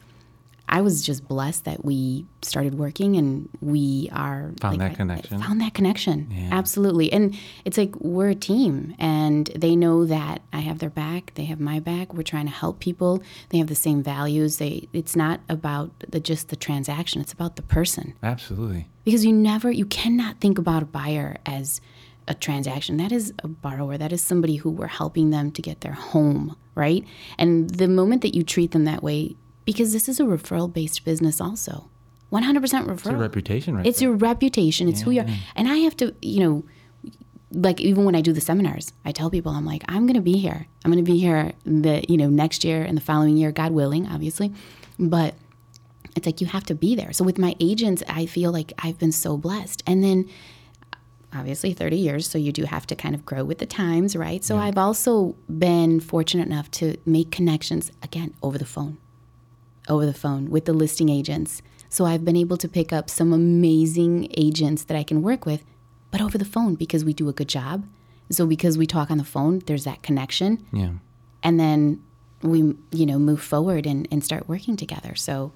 I 0.72 0.82
was 0.82 1.02
just 1.02 1.28
blessed 1.28 1.66
that 1.66 1.84
we 1.84 2.26
started 2.44 2.76
working 2.76 3.16
and 3.18 3.50
we 3.60 4.08
are 4.14 4.52
Found 4.62 4.80
that 4.80 4.92
I- 4.92 4.92
I 4.92 4.94
connection. 4.94 5.40
found 5.42 5.60
that 5.62 5.74
connection. 5.74 6.28
Absolutely. 6.52 7.12
And 7.12 7.36
it's 7.66 7.76
like 7.78 7.96
we're 8.00 8.30
a 8.30 8.36
team 8.36 8.94
and 9.00 9.48
they 9.56 9.76
know 9.76 10.06
that 10.06 10.44
I 10.54 10.60
have 10.60 10.78
their 10.78 10.92
back, 10.92 11.32
they 11.36 11.46
have 11.46 11.60
my 11.60 11.80
back. 11.80 12.14
We're 12.14 12.22
trying 12.22 12.46
to 12.46 12.52
help 12.52 12.80
people. 12.80 13.22
They 13.50 13.58
have 13.58 13.68
the 13.68 13.76
same 13.76 14.04
values. 14.04 14.58
They 14.58 14.88
it's 14.94 15.16
not 15.16 15.42
about 15.50 15.92
the 16.08 16.20
just 16.20 16.50
the 16.50 16.56
transaction, 16.56 17.20
it's 17.20 17.34
about 17.34 17.56
the 17.56 17.64
person. 17.64 18.14
Absolutely. 18.22 18.88
Because 19.06 19.26
you 19.26 19.34
never 19.34 19.72
you 19.72 19.86
cannot 19.86 20.40
think 20.40 20.60
about 20.60 20.84
a 20.84 20.86
buyer 20.86 21.38
as 21.48 21.82
a 22.28 22.36
transaction. 22.36 22.98
That 22.98 23.12
is 23.12 23.34
a 23.44 23.48
borrower. 23.48 23.98
That 23.98 24.12
is 24.14 24.22
somebody 24.22 24.58
who 24.58 24.70
we're 24.70 24.86
helping 24.86 25.32
them 25.32 25.50
to 25.54 25.64
get 25.64 25.82
their 25.82 25.94
home, 25.94 26.56
right? 26.76 27.04
And 27.40 27.72
the 27.72 27.88
moment 27.88 28.22
that 28.22 28.36
you 28.36 28.44
treat 28.44 28.70
them 28.70 28.86
that 28.86 29.02
way, 29.02 29.36
because 29.70 29.94
this 29.94 30.10
is 30.10 30.20
a 30.20 30.24
referral 30.24 30.74
based 30.74 31.06
business 31.06 31.40
also. 31.40 31.92
100% 32.32 32.60
referral. 32.88 32.94
It's 32.96 33.06
your 33.06 33.18
reputation, 33.18 33.76
right? 33.76 33.86
It's 33.86 34.02
your 34.02 34.14
reputation. 34.14 34.90
It's 34.90 35.02
who 35.02 35.12
you 35.12 35.22
are. 35.22 35.28
And 35.56 35.68
I 35.68 35.76
have 35.78 35.96
to, 35.98 36.16
you 36.24 36.40
know, 36.40 36.66
like 37.52 37.80
even 37.80 38.04
when 38.04 38.16
I 38.16 38.22
do 38.22 38.34
the 38.34 38.42
seminars, 38.42 38.94
I 39.06 39.12
tell 39.12 39.30
people, 39.30 39.52
I'm 39.52 39.68
like, 39.68 39.84
I'm 39.88 40.08
going 40.08 40.16
to 40.16 40.22
be 40.22 40.40
here. 40.40 40.66
I'm 40.84 40.92
going 40.92 41.06
to 41.06 41.12
be 41.12 41.20
here 41.20 41.52
the, 41.66 42.04
you 42.10 42.18
know, 42.18 42.30
next 42.30 42.64
year 42.64 42.82
and 42.82 42.98
the 42.98 43.02
following 43.02 43.38
year, 43.38 43.52
God 43.52 43.72
willing, 43.72 44.08
obviously. 44.08 44.52
But 44.98 45.36
it's 46.16 46.26
like 46.26 46.42
you 46.42 46.48
have 46.48 46.64
to 46.64 46.74
be 46.74 46.96
there. 46.96 47.14
So 47.14 47.24
with 47.24 47.38
my 47.38 47.56
agents, 47.60 48.02
I 48.10 48.26
feel 48.26 48.52
like 48.52 48.74
I've 48.80 48.98
been 48.98 49.12
so 49.12 49.38
blessed. 49.38 49.84
And 49.86 50.04
then 50.04 50.28
obviously 51.32 51.74
30 51.74 51.96
years, 51.96 52.28
so 52.28 52.40
you 52.40 52.52
do 52.52 52.64
have 52.64 52.88
to 52.88 52.96
kind 52.96 53.14
of 53.14 53.24
grow 53.24 53.44
with 53.44 53.60
the 53.60 53.68
times, 53.68 54.16
right? 54.16 54.44
So 54.44 54.58
I've 54.58 54.80
also 54.80 55.36
been 55.48 56.00
fortunate 56.00 56.48
enough 56.48 56.72
to 56.72 56.98
make 57.06 57.30
connections 57.30 57.92
again 58.02 58.34
over 58.42 58.58
the 58.58 58.66
phone 58.66 58.98
over 59.90 60.06
the 60.06 60.14
phone 60.14 60.50
with 60.50 60.66
the 60.66 60.74
listing 60.74 61.10
agents. 61.10 61.62
So 61.90 62.06
I've 62.06 62.24
been 62.24 62.36
able 62.38 62.58
to 62.58 62.68
pick 62.68 62.94
up 62.94 63.10
some 63.10 63.34
amazing 63.34 64.32
agents 64.38 64.84
that 64.86 64.96
I 64.98 65.04
can 65.04 65.22
work 65.22 65.46
with, 65.46 65.64
but 66.12 66.22
over 66.22 66.38
the 66.38 66.46
phone 66.46 66.76
because 66.76 67.04
we 67.04 67.14
do 67.14 67.28
a 67.30 67.34
good 67.34 67.50
job. 67.50 67.86
So 68.30 68.46
because 68.46 68.78
we 68.78 68.86
talk 68.86 69.10
on 69.10 69.18
the 69.18 69.24
phone, 69.24 69.60
there's 69.66 69.86
that 69.86 70.04
connection. 70.04 70.66
yeah. 70.72 70.92
And 71.42 71.60
then 71.60 72.04
we, 72.42 72.76
you 72.92 73.06
know, 73.06 73.18
move 73.18 73.42
forward 73.42 73.86
and, 73.86 74.08
and 74.12 74.24
start 74.24 74.48
working 74.48 74.76
together. 74.76 75.16
So 75.16 75.52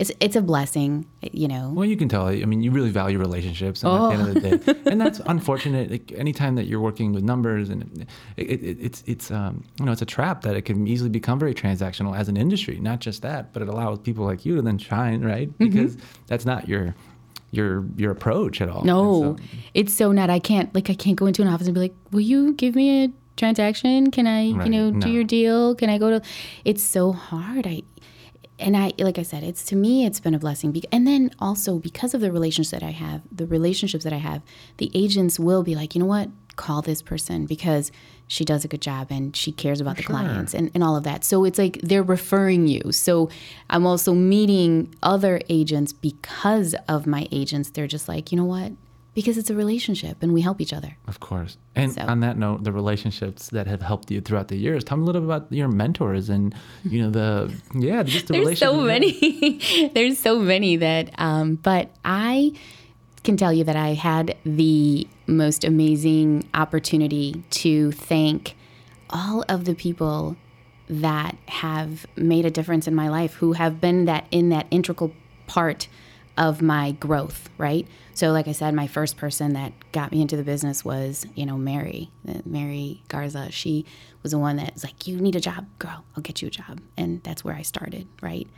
it's 0.00 0.10
it's 0.18 0.34
a 0.34 0.40
blessing, 0.42 1.06
you 1.20 1.46
know. 1.46 1.70
Well, 1.74 1.84
you 1.84 1.96
can 1.96 2.08
tell. 2.08 2.26
I 2.26 2.44
mean, 2.46 2.62
you 2.62 2.70
really 2.72 2.90
value 2.90 3.18
relationships, 3.18 3.82
and 3.84 3.92
at 3.92 3.98
the 4.08 4.14
end 4.14 4.22
of 4.28 4.34
the 4.34 4.74
day, 4.74 4.90
and 4.90 5.00
that's 5.00 5.20
unfortunate. 5.26 5.90
Like 5.90 6.10
anytime 6.12 6.54
that 6.56 6.66
you're 6.66 6.80
working 6.80 7.12
with 7.12 7.22
numbers, 7.22 7.68
and 7.68 8.06
it, 8.36 8.46
it, 8.50 8.78
it's 8.80 9.04
it's 9.06 9.30
um, 9.30 9.62
you 9.78 9.84
know 9.84 9.92
it's 9.92 10.02
a 10.02 10.06
trap 10.06 10.42
that 10.42 10.56
it 10.56 10.62
can 10.62 10.86
easily 10.88 11.10
become 11.10 11.38
very 11.38 11.54
transactional 11.54 12.16
as 12.18 12.28
an 12.28 12.36
industry. 12.36 12.80
Not 12.80 12.98
just 13.00 13.22
that, 13.22 13.52
but 13.52 13.62
it 13.62 13.68
allows 13.68 13.98
people 13.98 14.24
like 14.24 14.44
you 14.46 14.56
to 14.56 14.62
then 14.62 14.78
shine, 14.78 15.22
right? 15.22 15.56
Because 15.58 15.96
that's 16.26 16.46
not 16.46 16.66
your 16.66 16.94
your 17.52 17.84
your 17.96 18.10
approach 18.10 18.60
at 18.60 18.68
all. 18.68 18.82
No, 18.84 19.36
so- 19.36 19.42
it's 19.74 19.92
so 19.92 20.12
not. 20.12 20.30
I 20.30 20.38
can't 20.38 20.74
like 20.74 20.88
I 20.90 20.94
can't 20.94 21.16
go 21.16 21.26
into 21.26 21.42
an 21.42 21.48
office 21.48 21.66
and 21.66 21.74
be 21.74 21.80
like, 21.80 21.94
"Will 22.10 22.20
you 22.20 22.54
give 22.54 22.74
me 22.74 23.04
a 23.04 23.08
transaction? 23.36 24.10
Can 24.10 24.26
I, 24.26 24.52
Right, 24.52 24.66
you 24.66 24.70
know, 24.70 24.90
no. 24.90 25.00
do 25.00 25.10
your 25.10 25.24
deal? 25.24 25.74
Can 25.74 25.90
I 25.90 25.98
go 25.98 26.10
to?" 26.10 26.22
It's 26.64 26.82
so 26.82 27.12
hard. 27.12 27.66
I 27.66 27.82
and 28.60 28.76
I 28.76 28.92
like 28.98 29.18
I 29.18 29.22
said, 29.22 29.42
it's 29.42 29.64
to 29.66 29.76
me 29.76 30.04
it's 30.06 30.20
been 30.20 30.34
a 30.34 30.38
blessing. 30.38 30.72
Be- 30.72 30.84
And 30.92 31.06
then 31.06 31.30
also 31.38 31.78
because 31.78 32.14
of 32.14 32.20
the 32.20 32.30
relationships 32.30 32.70
that 32.70 32.82
I 32.86 32.90
have, 32.92 33.22
the 33.32 33.46
relationships 33.46 34.04
that 34.04 34.12
I 34.12 34.18
have, 34.18 34.42
the 34.76 34.90
agents 34.94 35.38
will 35.38 35.62
be 35.62 35.74
like, 35.74 35.94
you 35.94 36.00
know 36.00 36.06
what, 36.06 36.28
call 36.56 36.82
this 36.82 37.00
person 37.02 37.46
because 37.46 37.90
she 38.28 38.44
does 38.44 38.64
a 38.64 38.68
good 38.68 38.82
job 38.82 39.08
and 39.10 39.34
she 39.34 39.50
cares 39.50 39.80
about 39.80 39.96
the 39.96 40.02
clients 40.04 40.54
and, 40.54 40.70
and 40.74 40.84
all 40.84 40.94
of 40.96 41.04
that. 41.04 41.24
So 41.24 41.44
it's 41.44 41.58
like 41.58 41.80
they're 41.82 42.02
referring 42.02 42.68
you. 42.68 42.92
So 42.92 43.28
I'm 43.70 43.86
also 43.86 44.14
meeting 44.14 44.94
other 45.02 45.40
agents 45.48 45.92
because 45.92 46.74
of 46.86 47.06
my 47.06 47.26
agents. 47.32 47.70
They're 47.70 47.88
just 47.88 48.08
like, 48.08 48.30
you 48.30 48.36
know 48.38 48.44
what? 48.44 48.72
Because 49.12 49.36
it's 49.36 49.50
a 49.50 49.54
relationship 49.56 50.18
and 50.22 50.32
we 50.32 50.40
help 50.40 50.60
each 50.60 50.72
other. 50.72 50.96
Of 51.08 51.18
course. 51.18 51.56
And 51.74 51.92
So- 51.92 52.02
on 52.02 52.20
that 52.20 52.38
note, 52.38 52.62
the 52.64 52.72
relationships 52.72 53.48
that 53.50 53.66
have 53.66 53.82
helped 53.82 54.10
you 54.10 54.20
throughout 54.20 54.48
the 54.48 54.56
years. 54.56 54.84
Tell 54.84 54.96
me 54.98 55.02
a 55.02 55.06
little 55.06 55.22
bit 55.22 55.26
about 55.26 55.52
your 55.52 55.68
mentors 55.68 56.28
and 56.28 56.54
you 56.84 57.02
know 57.02 57.10
the 57.10 57.52
yeah, 57.74 58.02
just 58.04 58.28
the 58.28 58.34
relationships. 58.34 58.60
There's 58.60 58.70
so 58.70 58.80
many. 58.80 59.90
There's 59.94 60.18
so 60.18 60.38
many 60.38 60.76
that, 60.76 61.10
um, 61.18 61.56
but 61.56 61.90
I 62.04 62.52
can 63.24 63.36
tell 63.36 63.52
you 63.52 63.64
that 63.64 63.76
I 63.76 63.94
had 63.94 64.36
the 64.44 65.06
most 65.26 65.64
amazing 65.64 66.48
opportunity 66.54 67.42
to 67.50 67.92
thank 67.92 68.56
all 69.10 69.44
of 69.48 69.64
the 69.64 69.74
people 69.74 70.36
that 70.88 71.36
have 71.46 72.06
made 72.16 72.44
a 72.46 72.50
difference 72.50 72.86
in 72.88 72.94
my 72.94 73.08
life, 73.08 73.34
who 73.34 73.52
have 73.54 73.80
been 73.80 74.04
that 74.06 74.24
in 74.30 74.48
that 74.50 74.66
integral 74.70 75.12
part 75.46 75.88
of 76.40 76.62
my 76.62 76.92
growth, 76.92 77.50
right? 77.58 77.86
So, 78.14 78.32
like 78.32 78.48
I 78.48 78.52
said, 78.52 78.74
my 78.74 78.86
first 78.86 79.18
person 79.18 79.52
that 79.52 79.74
got 79.92 80.10
me 80.10 80.22
into 80.22 80.36
the 80.36 80.42
business 80.42 80.82
was, 80.84 81.26
you 81.34 81.44
know, 81.44 81.58
Mary, 81.58 82.10
uh, 82.26 82.38
Mary 82.46 83.02
Garza. 83.08 83.52
She 83.52 83.84
was 84.22 84.32
the 84.32 84.38
one 84.38 84.56
that 84.56 84.72
was 84.72 84.82
like, 84.82 85.06
"You 85.06 85.20
need 85.20 85.36
a 85.36 85.40
job, 85.40 85.66
girl. 85.78 86.04
I'll 86.16 86.22
get 86.22 86.40
you 86.40 86.48
a 86.48 86.50
job," 86.50 86.80
and 86.96 87.22
that's 87.22 87.44
where 87.44 87.54
I 87.54 87.62
started, 87.62 88.08
right? 88.22 88.48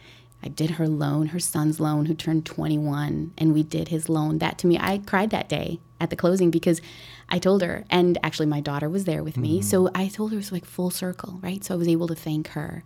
I 0.45 0.49
did 0.49 0.71
her 0.71 0.89
loan, 0.89 1.29
her 1.29 1.41
son's 1.41 1.79
loan, 1.81 2.07
who 2.07 2.15
turned 2.15 2.47
21, 2.47 3.33
and 3.37 3.53
we 3.53 3.63
did 3.63 3.89
his 3.89 4.09
loan. 4.09 4.39
That 4.39 4.59
to 4.59 4.67
me, 4.67 4.79
I 4.79 4.99
cried 4.99 5.31
that 5.31 5.49
day 5.49 5.81
at 6.01 6.11
the 6.11 6.17
closing 6.17 6.51
because 6.51 6.81
I 7.29 7.39
told 7.39 7.63
her, 7.63 7.85
and 7.91 8.17
actually 8.23 8.47
my 8.47 8.61
daughter 8.61 8.89
was 8.89 9.05
there 9.05 9.23
with 9.25 9.37
me. 9.37 9.61
So 9.63 9.91
I 9.95 10.09
told 10.09 10.31
her 10.31 10.37
it 10.37 10.39
was 10.39 10.53
like 10.53 10.65
full 10.65 10.91
circle, 10.91 11.41
right? 11.43 11.63
So 11.65 11.75
I 11.75 11.79
was 11.79 11.89
able 11.89 12.09
to 12.09 12.15
thank 12.15 12.49
her. 12.49 12.85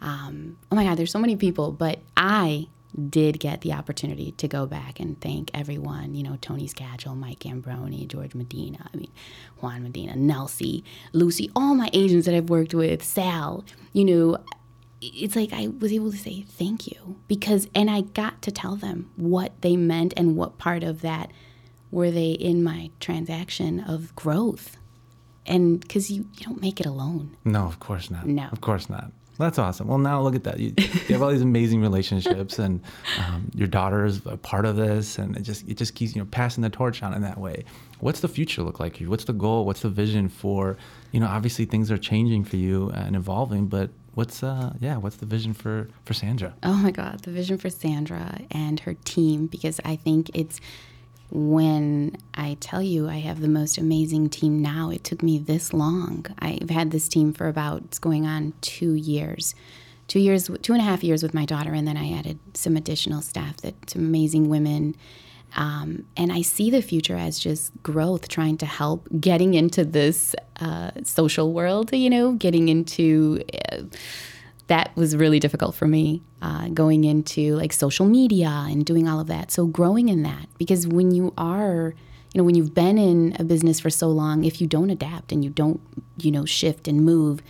Um, 0.00 0.58
oh 0.70 0.76
my 0.76 0.84
God, 0.84 0.96
there's 0.98 1.12
so 1.12 1.18
many 1.18 1.36
people, 1.36 1.72
but 1.72 2.00
I 2.16 2.68
did 3.08 3.40
get 3.40 3.60
the 3.62 3.72
opportunity 3.72 4.32
to 4.32 4.46
go 4.48 4.66
back 4.66 5.00
and 5.00 5.20
thank 5.20 5.50
everyone, 5.52 6.14
you 6.14 6.22
know, 6.22 6.38
Tony 6.40 6.66
Scagel, 6.66 7.14
Mike 7.14 7.40
Ambroni, 7.40 8.06
George 8.06 8.34
Medina, 8.34 8.88
I 8.92 8.96
mean, 8.96 9.10
Juan 9.60 9.82
Medina, 9.82 10.14
Nelsie, 10.14 10.82
Lucy, 11.12 11.50
all 11.56 11.74
my 11.74 11.90
agents 11.92 12.26
that 12.26 12.34
I've 12.34 12.50
worked 12.50 12.74
with, 12.74 13.02
Sal, 13.02 13.64
you 13.92 14.04
know, 14.04 14.38
it's 15.00 15.36
like 15.36 15.52
I 15.52 15.68
was 15.68 15.92
able 15.92 16.10
to 16.12 16.16
say 16.16 16.42
thank 16.42 16.86
you 16.86 17.16
because, 17.28 17.68
and 17.74 17.90
I 17.90 18.02
got 18.02 18.40
to 18.42 18.52
tell 18.52 18.76
them 18.76 19.10
what 19.16 19.60
they 19.60 19.76
meant 19.76 20.14
and 20.16 20.36
what 20.36 20.58
part 20.58 20.82
of 20.82 21.02
that 21.02 21.30
were 21.90 22.10
they 22.10 22.30
in 22.30 22.62
my 22.62 22.90
transaction 23.00 23.80
of 23.80 24.14
growth. 24.16 24.76
And 25.46 25.80
because 25.80 26.10
you, 26.10 26.26
you 26.34 26.46
don't 26.46 26.60
make 26.60 26.80
it 26.80 26.86
alone. 26.86 27.36
No, 27.44 27.66
of 27.66 27.78
course 27.80 28.10
not. 28.10 28.26
No. 28.26 28.48
of 28.50 28.60
course 28.60 28.88
not. 28.88 29.12
That's 29.38 29.58
awesome. 29.58 29.88
Well, 29.88 29.98
now 29.98 30.20
look 30.22 30.36
at 30.36 30.44
that. 30.44 30.60
You, 30.60 30.72
you 30.76 31.14
have 31.14 31.22
all 31.22 31.30
these 31.30 31.42
amazing 31.42 31.80
relationships, 31.80 32.58
and 32.58 32.80
um, 33.18 33.50
your 33.54 33.66
daughter 33.66 34.04
is 34.04 34.24
a 34.26 34.36
part 34.36 34.64
of 34.64 34.76
this, 34.76 35.18
and 35.18 35.36
it 35.36 35.42
just 35.42 35.68
it 35.68 35.76
just 35.76 35.94
keeps 35.94 36.14
you 36.14 36.22
know 36.22 36.28
passing 36.30 36.62
the 36.62 36.70
torch 36.70 37.02
on 37.02 37.12
in 37.14 37.22
that 37.22 37.38
way. 37.38 37.64
What's 38.00 38.20
the 38.20 38.28
future 38.28 38.62
look 38.62 38.78
like 38.78 39.00
you? 39.00 39.10
What's 39.10 39.24
the 39.24 39.32
goal? 39.32 39.64
What's 39.64 39.80
the 39.80 39.88
vision 39.88 40.28
for 40.28 40.76
you 41.10 41.20
know? 41.20 41.26
Obviously, 41.26 41.64
things 41.64 41.90
are 41.90 41.98
changing 41.98 42.44
for 42.44 42.56
you 42.56 42.90
and 42.90 43.16
evolving, 43.16 43.66
but 43.66 43.90
what's 44.14 44.42
uh 44.42 44.72
yeah? 44.80 44.96
What's 44.96 45.16
the 45.16 45.26
vision 45.26 45.52
for 45.52 45.88
for 46.04 46.14
Sandra? 46.14 46.54
Oh 46.62 46.74
my 46.74 46.92
God, 46.92 47.20
the 47.24 47.32
vision 47.32 47.58
for 47.58 47.70
Sandra 47.70 48.40
and 48.52 48.78
her 48.80 48.94
team, 49.04 49.46
because 49.46 49.80
I 49.84 49.96
think 49.96 50.30
it's 50.34 50.60
when 51.30 52.16
I 52.34 52.56
tell 52.60 52.82
you 52.82 53.08
I 53.08 53.18
have 53.18 53.40
the 53.40 53.48
most 53.48 53.78
amazing 53.78 54.30
team 54.30 54.62
now, 54.62 54.90
it 54.90 55.04
took 55.04 55.22
me 55.22 55.38
this 55.38 55.72
long. 55.72 56.26
I've 56.38 56.70
had 56.70 56.90
this 56.90 57.08
team 57.08 57.32
for 57.32 57.48
about, 57.48 57.82
it's 57.84 57.98
going 57.98 58.26
on 58.26 58.52
two 58.60 58.94
years. 58.94 59.54
Two 60.06 60.20
years, 60.20 60.50
two 60.60 60.74
and 60.74 60.82
a 60.82 60.84
half 60.84 61.02
years 61.02 61.22
with 61.22 61.32
my 61.32 61.46
daughter, 61.46 61.72
and 61.72 61.88
then 61.88 61.96
I 61.96 62.12
added 62.12 62.38
some 62.52 62.76
additional 62.76 63.22
staff 63.22 63.56
that 63.62 63.74
some 63.90 64.02
amazing 64.02 64.48
women 64.50 64.94
Um, 65.56 66.04
and 66.16 66.32
I 66.32 66.42
see 66.42 66.70
the 66.70 66.82
future 66.82 67.16
as 67.16 67.38
just 67.38 67.70
growth, 67.82 68.28
trying 68.28 68.58
to 68.58 68.66
help 68.66 69.08
getting 69.20 69.54
into 69.54 69.84
this 69.84 70.34
uh, 70.60 70.90
social 71.04 71.52
world, 71.52 71.92
you 71.92 72.10
know, 72.10 72.32
getting 72.32 72.68
into. 72.68 73.42
Uh, 73.72 73.82
that 74.66 74.94
was 74.96 75.14
really 75.16 75.38
difficult 75.38 75.74
for 75.74 75.86
me 75.86 76.22
uh, 76.40 76.68
going 76.68 77.04
into 77.04 77.54
like 77.56 77.72
social 77.72 78.06
media 78.06 78.48
and 78.48 78.84
doing 78.84 79.08
all 79.08 79.20
of 79.20 79.26
that. 79.26 79.50
So 79.50 79.66
growing 79.66 80.08
in 80.08 80.22
that 80.22 80.48
because 80.58 80.86
when 80.86 81.10
you 81.10 81.34
are, 81.36 81.94
you 82.32 82.38
know, 82.38 82.44
when 82.44 82.54
you've 82.54 82.74
been 82.74 82.96
in 82.96 83.36
a 83.38 83.44
business 83.44 83.78
for 83.78 83.90
so 83.90 84.08
long, 84.08 84.44
if 84.44 84.60
you 84.60 84.66
don't 84.66 84.90
adapt 84.90 85.32
and 85.32 85.44
you 85.44 85.50
don't, 85.50 85.80
you 86.16 86.30
know, 86.30 86.44
shift 86.44 86.88
and 86.88 87.04
move, 87.04 87.42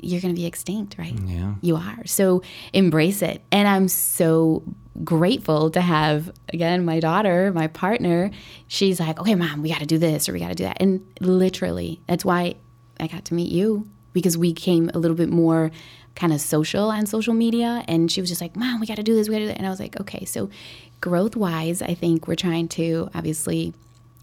you're 0.00 0.20
going 0.20 0.34
to 0.34 0.38
be 0.38 0.46
extinct, 0.46 0.96
right? 0.98 1.18
Yeah. 1.24 1.54
You 1.60 1.76
are. 1.76 2.06
So 2.06 2.42
embrace 2.72 3.22
it. 3.22 3.42
And 3.50 3.66
I'm 3.66 3.88
so 3.88 4.62
grateful 5.02 5.70
to 5.70 5.80
have, 5.80 6.32
again, 6.52 6.84
my 6.84 7.00
daughter, 7.00 7.52
my 7.52 7.66
partner. 7.66 8.30
She's 8.68 9.00
like, 9.00 9.18
okay, 9.18 9.34
mom, 9.34 9.62
we 9.62 9.70
got 9.70 9.80
to 9.80 9.86
do 9.86 9.98
this 9.98 10.28
or 10.28 10.34
we 10.34 10.40
got 10.40 10.48
to 10.48 10.54
do 10.54 10.64
that. 10.64 10.76
And 10.80 11.04
literally, 11.20 12.00
that's 12.06 12.24
why 12.24 12.56
I 13.00 13.08
got 13.08 13.24
to 13.26 13.34
meet 13.34 13.50
you 13.50 13.88
because 14.12 14.38
we 14.38 14.52
came 14.52 14.90
a 14.94 14.98
little 14.98 15.16
bit 15.16 15.28
more 15.28 15.70
kind 16.14 16.32
of 16.32 16.40
social 16.40 16.90
on 16.90 17.06
social 17.06 17.34
media. 17.34 17.84
And 17.88 18.10
she 18.10 18.20
was 18.20 18.30
just 18.30 18.40
like, 18.40 18.56
mom, 18.56 18.80
we 18.80 18.86
got 18.86 18.96
to 18.96 19.02
do 19.02 19.14
this, 19.14 19.28
we 19.28 19.34
got 19.34 19.40
to 19.40 19.44
do 19.44 19.48
that. 19.48 19.58
And 19.58 19.66
I 19.66 19.70
was 19.70 19.80
like, 19.80 20.00
okay. 20.00 20.24
So, 20.24 20.50
growth 21.00 21.36
wise, 21.36 21.82
I 21.82 21.94
think 21.94 22.26
we're 22.26 22.34
trying 22.34 22.68
to 22.68 23.10
obviously 23.14 23.74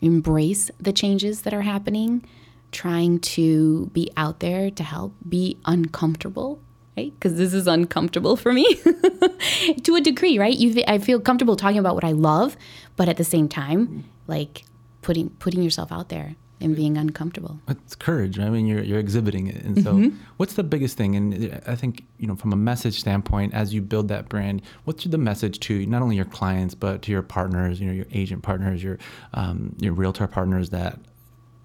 embrace 0.02 0.72
the 0.80 0.92
changes 0.92 1.42
that 1.42 1.54
are 1.54 1.62
happening 1.62 2.26
trying 2.72 3.20
to 3.20 3.88
be 3.88 4.10
out 4.18 4.40
there 4.40 4.72
to 4.72 4.84
help, 4.84 5.14
be 5.28 5.58
uncomfortable, 5.66 6.60
right? 6.98 7.14
Because 7.14 7.38
this 7.38 7.54
is 7.54 7.68
uncomfortable 7.68 8.36
for 8.36 8.54
me 8.54 8.76
to 9.84 9.96
a 9.96 10.02
degree, 10.02 10.40
right? 10.40 10.56
You, 10.56 10.84
I 10.88 10.98
feel 10.98 11.20
comfortable 11.20 11.56
talking 11.56 11.80
about 11.80 11.96
what 11.96 12.04
I 12.04 12.12
love, 12.12 12.58
but 12.96 13.10
at 13.10 13.18
the 13.18 13.24
same 13.24 13.48
time, 13.48 13.88
mm. 13.88 14.04
like 14.28 14.64
putting 15.02 15.30
putting 15.32 15.64
yourself 15.64 15.92
out 15.92 16.10
there 16.10 16.36
and 16.62 16.76
being 16.76 16.98
uncomfortable. 16.98 17.60
It's 17.68 17.96
courage. 17.96 18.40
I 18.40 18.50
mean, 18.50 18.66
you're 18.66 18.84
you're 18.84 19.00
exhibiting 19.00 19.48
it. 19.48 19.64
And 19.64 19.84
so, 19.84 19.94
mm-hmm. 19.94 20.18
what's 20.38 20.54
the 20.54 20.64
biggest 20.64 20.98
thing? 20.98 21.16
And 21.16 21.62
I 21.68 21.76
think 21.76 22.06
you 22.18 22.28
know, 22.28 22.36
from 22.36 22.54
a 22.54 22.56
message 22.56 23.00
standpoint, 23.00 23.54
as 23.54 23.74
you 23.74 23.82
build 23.82 24.08
that 24.10 24.30
brand, 24.30 24.62
what's 24.86 25.04
the 25.04 25.18
message 25.18 25.60
to 25.62 25.86
not 25.86 26.02
only 26.02 26.16
your 26.16 26.26
clients 26.26 26.76
but 26.76 27.02
to 27.04 27.12
your 27.12 27.22
partners, 27.22 27.80
you 27.80 27.88
know, 27.88 27.94
your 27.94 28.08
agent 28.12 28.44
partners, 28.44 28.84
your 28.84 28.98
um, 29.34 29.76
your 29.80 29.94
realtor 29.94 30.28
partners 30.28 30.70
that 30.70 31.00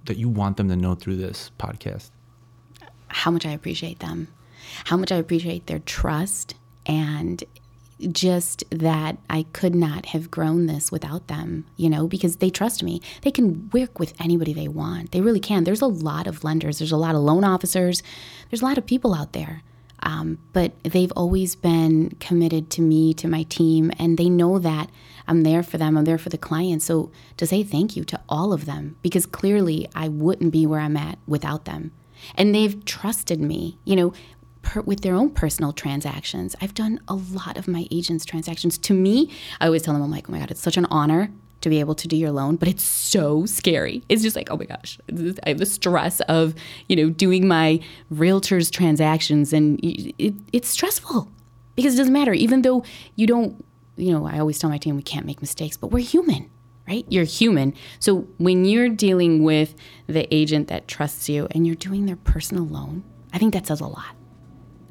that 0.06 0.16
you 0.16 0.28
want 0.28 0.56
them 0.56 0.68
to 0.68 0.76
know 0.76 0.94
through 0.94 1.16
this 1.16 1.50
podcast? 1.58 2.10
How 3.08 3.30
much 3.30 3.46
I 3.46 3.50
appreciate 3.50 4.00
them, 4.00 4.28
how 4.84 4.96
much 4.96 5.12
I 5.12 5.16
appreciate 5.16 5.66
their 5.66 5.78
trust, 5.80 6.54
and 6.86 7.42
just 8.00 8.64
that 8.70 9.16
I 9.30 9.44
could 9.52 9.74
not 9.74 10.06
have 10.06 10.30
grown 10.30 10.66
this 10.66 10.92
without 10.92 11.28
them, 11.28 11.64
you 11.76 11.88
know, 11.88 12.06
because 12.06 12.36
they 12.36 12.50
trust 12.50 12.82
me. 12.82 13.00
They 13.22 13.30
can 13.30 13.70
work 13.72 13.98
with 13.98 14.12
anybody 14.20 14.52
they 14.52 14.68
want. 14.68 15.12
They 15.12 15.20
really 15.20 15.40
can. 15.40 15.64
There's 15.64 15.82
a 15.82 15.86
lot 15.86 16.26
of 16.26 16.44
lenders, 16.44 16.78
there's 16.78 16.92
a 16.92 16.96
lot 16.96 17.14
of 17.14 17.22
loan 17.22 17.44
officers, 17.44 18.02
there's 18.50 18.62
a 18.62 18.66
lot 18.66 18.78
of 18.78 18.86
people 18.86 19.14
out 19.14 19.32
there. 19.32 19.62
Um, 20.02 20.38
but 20.52 20.72
they've 20.82 21.12
always 21.16 21.56
been 21.56 22.10
committed 22.20 22.70
to 22.72 22.82
me, 22.82 23.14
to 23.14 23.26
my 23.26 23.44
team, 23.44 23.90
and 23.98 24.18
they 24.18 24.28
know 24.28 24.58
that 24.58 24.90
I'm 25.26 25.42
there 25.42 25.62
for 25.62 25.78
them. 25.78 25.96
I'm 25.96 26.04
there 26.04 26.18
for 26.18 26.28
the 26.28 26.38
client. 26.38 26.82
So 26.82 27.10
to 27.38 27.46
say 27.46 27.62
thank 27.62 27.96
you 27.96 28.04
to 28.04 28.20
all 28.28 28.52
of 28.52 28.66
them, 28.66 28.96
because 29.02 29.26
clearly 29.26 29.88
I 29.94 30.08
wouldn't 30.08 30.52
be 30.52 30.66
where 30.66 30.80
I'm 30.80 30.96
at 30.96 31.18
without 31.26 31.64
them. 31.64 31.92
And 32.34 32.54
they've 32.54 32.84
trusted 32.84 33.40
me, 33.40 33.78
you 33.84 33.96
know, 33.96 34.12
per, 34.66 34.80
with 34.80 35.02
their 35.02 35.14
own 35.14 35.30
personal 35.30 35.72
transactions. 35.72 36.56
I've 36.60 36.74
done 36.74 37.00
a 37.06 37.14
lot 37.14 37.56
of 37.56 37.68
my 37.68 37.86
agents' 37.92 38.24
transactions. 38.24 38.76
To 38.78 38.94
me, 38.94 39.30
I 39.60 39.66
always 39.66 39.82
tell 39.82 39.94
them, 39.94 40.02
I'm 40.02 40.10
like, 40.10 40.28
oh 40.28 40.32
my 40.32 40.40
God, 40.40 40.50
it's 40.50 40.60
such 40.60 40.76
an 40.76 40.86
honor 40.86 41.30
to 41.60 41.70
be 41.70 41.78
able 41.78 41.94
to 41.94 42.08
do 42.08 42.16
your 42.16 42.32
loan, 42.32 42.56
but 42.56 42.68
it's 42.68 42.82
so 42.82 43.46
scary. 43.46 44.02
It's 44.08 44.22
just 44.22 44.34
like, 44.34 44.50
oh 44.50 44.56
my 44.56 44.64
gosh, 44.64 44.98
I 45.08 45.48
have 45.50 45.58
the 45.58 45.66
stress 45.66 46.20
of, 46.22 46.54
you 46.88 46.96
know, 46.96 47.08
doing 47.08 47.46
my 47.46 47.80
realtor's 48.10 48.68
transactions 48.68 49.52
and 49.52 49.78
it, 49.82 50.34
it's 50.52 50.68
stressful 50.68 51.30
because 51.76 51.94
it 51.94 51.98
doesn't 51.98 52.12
matter. 52.12 52.32
Even 52.34 52.62
though 52.62 52.84
you 53.14 53.26
don't, 53.28 53.64
you 53.96 54.12
know, 54.12 54.26
I 54.26 54.40
always 54.40 54.58
tell 54.58 54.68
my 54.68 54.78
team 54.78 54.96
we 54.96 55.02
can't 55.02 55.26
make 55.26 55.40
mistakes, 55.40 55.76
but 55.76 55.92
we're 55.92 56.04
human, 56.04 56.50
right? 56.88 57.06
You're 57.08 57.24
human. 57.24 57.72
So 58.00 58.26
when 58.38 58.64
you're 58.64 58.88
dealing 58.88 59.44
with 59.44 59.76
the 60.08 60.32
agent 60.34 60.68
that 60.68 60.88
trusts 60.88 61.28
you 61.28 61.46
and 61.52 61.66
you're 61.66 61.76
doing 61.76 62.06
their 62.06 62.16
personal 62.16 62.66
loan, 62.66 63.04
I 63.32 63.38
think 63.38 63.54
that 63.54 63.66
says 63.68 63.80
a 63.80 63.86
lot. 63.86 64.16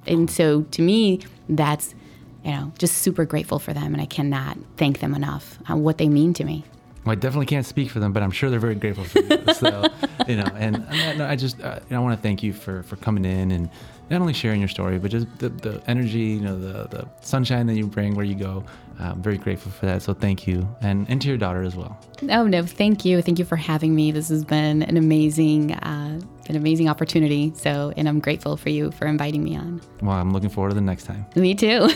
And 0.07 0.29
so 0.29 0.63
to 0.63 0.81
me, 0.81 1.21
that's 1.49 1.95
you 2.43 2.51
know, 2.51 2.71
just 2.77 2.99
super 2.99 3.25
grateful 3.25 3.57
for 3.57 3.73
them, 3.73 3.93
and 3.93 4.01
I 4.01 4.05
cannot 4.05 4.57
thank 4.77 4.99
them 4.99 5.15
enough 5.15 5.57
on 5.67 5.81
what 5.81 5.97
they 5.97 6.07
mean 6.07 6.33
to 6.35 6.43
me. 6.43 6.63
Well, 7.05 7.11
I 7.11 7.15
definitely 7.15 7.45
can't 7.45 7.65
speak 7.65 7.91
for 7.91 7.99
them, 7.99 8.13
but 8.13 8.23
I'm 8.23 8.31
sure 8.31 8.49
they're 8.49 8.59
very 8.59 8.75
grateful 8.75 9.03
for 9.03 9.19
you. 9.19 9.53
so, 9.53 9.85
you 10.27 10.37
know, 10.37 10.49
and 10.55 10.85
I 11.21 11.35
just 11.35 11.61
uh, 11.61 11.79
I 11.91 11.99
want 11.99 12.17
to 12.17 12.21
thank 12.21 12.41
you 12.41 12.51
for 12.51 12.83
for 12.83 12.95
coming 12.95 13.25
in 13.25 13.51
and 13.51 13.69
not 14.09 14.21
only 14.21 14.33
sharing 14.33 14.59
your 14.59 14.67
story, 14.67 14.99
but 14.99 15.11
just 15.11 15.27
the, 15.39 15.49
the 15.49 15.81
energy, 15.87 16.19
you 16.19 16.41
know, 16.41 16.59
the 16.59 16.87
the 16.87 17.07
sunshine 17.21 17.67
that 17.67 17.75
you 17.75 17.85
bring 17.87 18.15
where 18.15 18.25
you 18.25 18.35
go. 18.35 18.63
I'm 18.97 19.21
very 19.21 19.37
grateful 19.37 19.71
for 19.71 19.85
that. 19.87 20.01
So 20.01 20.13
thank 20.13 20.47
you, 20.47 20.67
and 20.81 21.05
and 21.09 21.21
to 21.21 21.27
your 21.27 21.37
daughter 21.37 21.63
as 21.63 21.75
well. 21.75 21.97
Oh 22.29 22.47
no, 22.47 22.63
thank 22.63 23.05
you, 23.05 23.21
thank 23.21 23.39
you 23.39 23.45
for 23.45 23.55
having 23.55 23.93
me. 23.93 24.11
This 24.11 24.29
has 24.29 24.43
been 24.43 24.83
an 24.83 24.97
amazing, 24.97 25.73
uh, 25.73 26.19
an 26.47 26.55
amazing 26.55 26.89
opportunity. 26.89 27.53
So, 27.55 27.93
and 27.97 28.07
I'm 28.07 28.19
grateful 28.19 28.57
for 28.57 28.69
you 28.69 28.91
for 28.91 29.05
inviting 29.05 29.43
me 29.43 29.57
on. 29.57 29.81
Well, 30.01 30.15
I'm 30.15 30.31
looking 30.31 30.49
forward 30.49 30.69
to 30.69 30.75
the 30.75 30.81
next 30.81 31.03
time. 31.03 31.25
Me 31.35 31.53
too. 31.53 31.89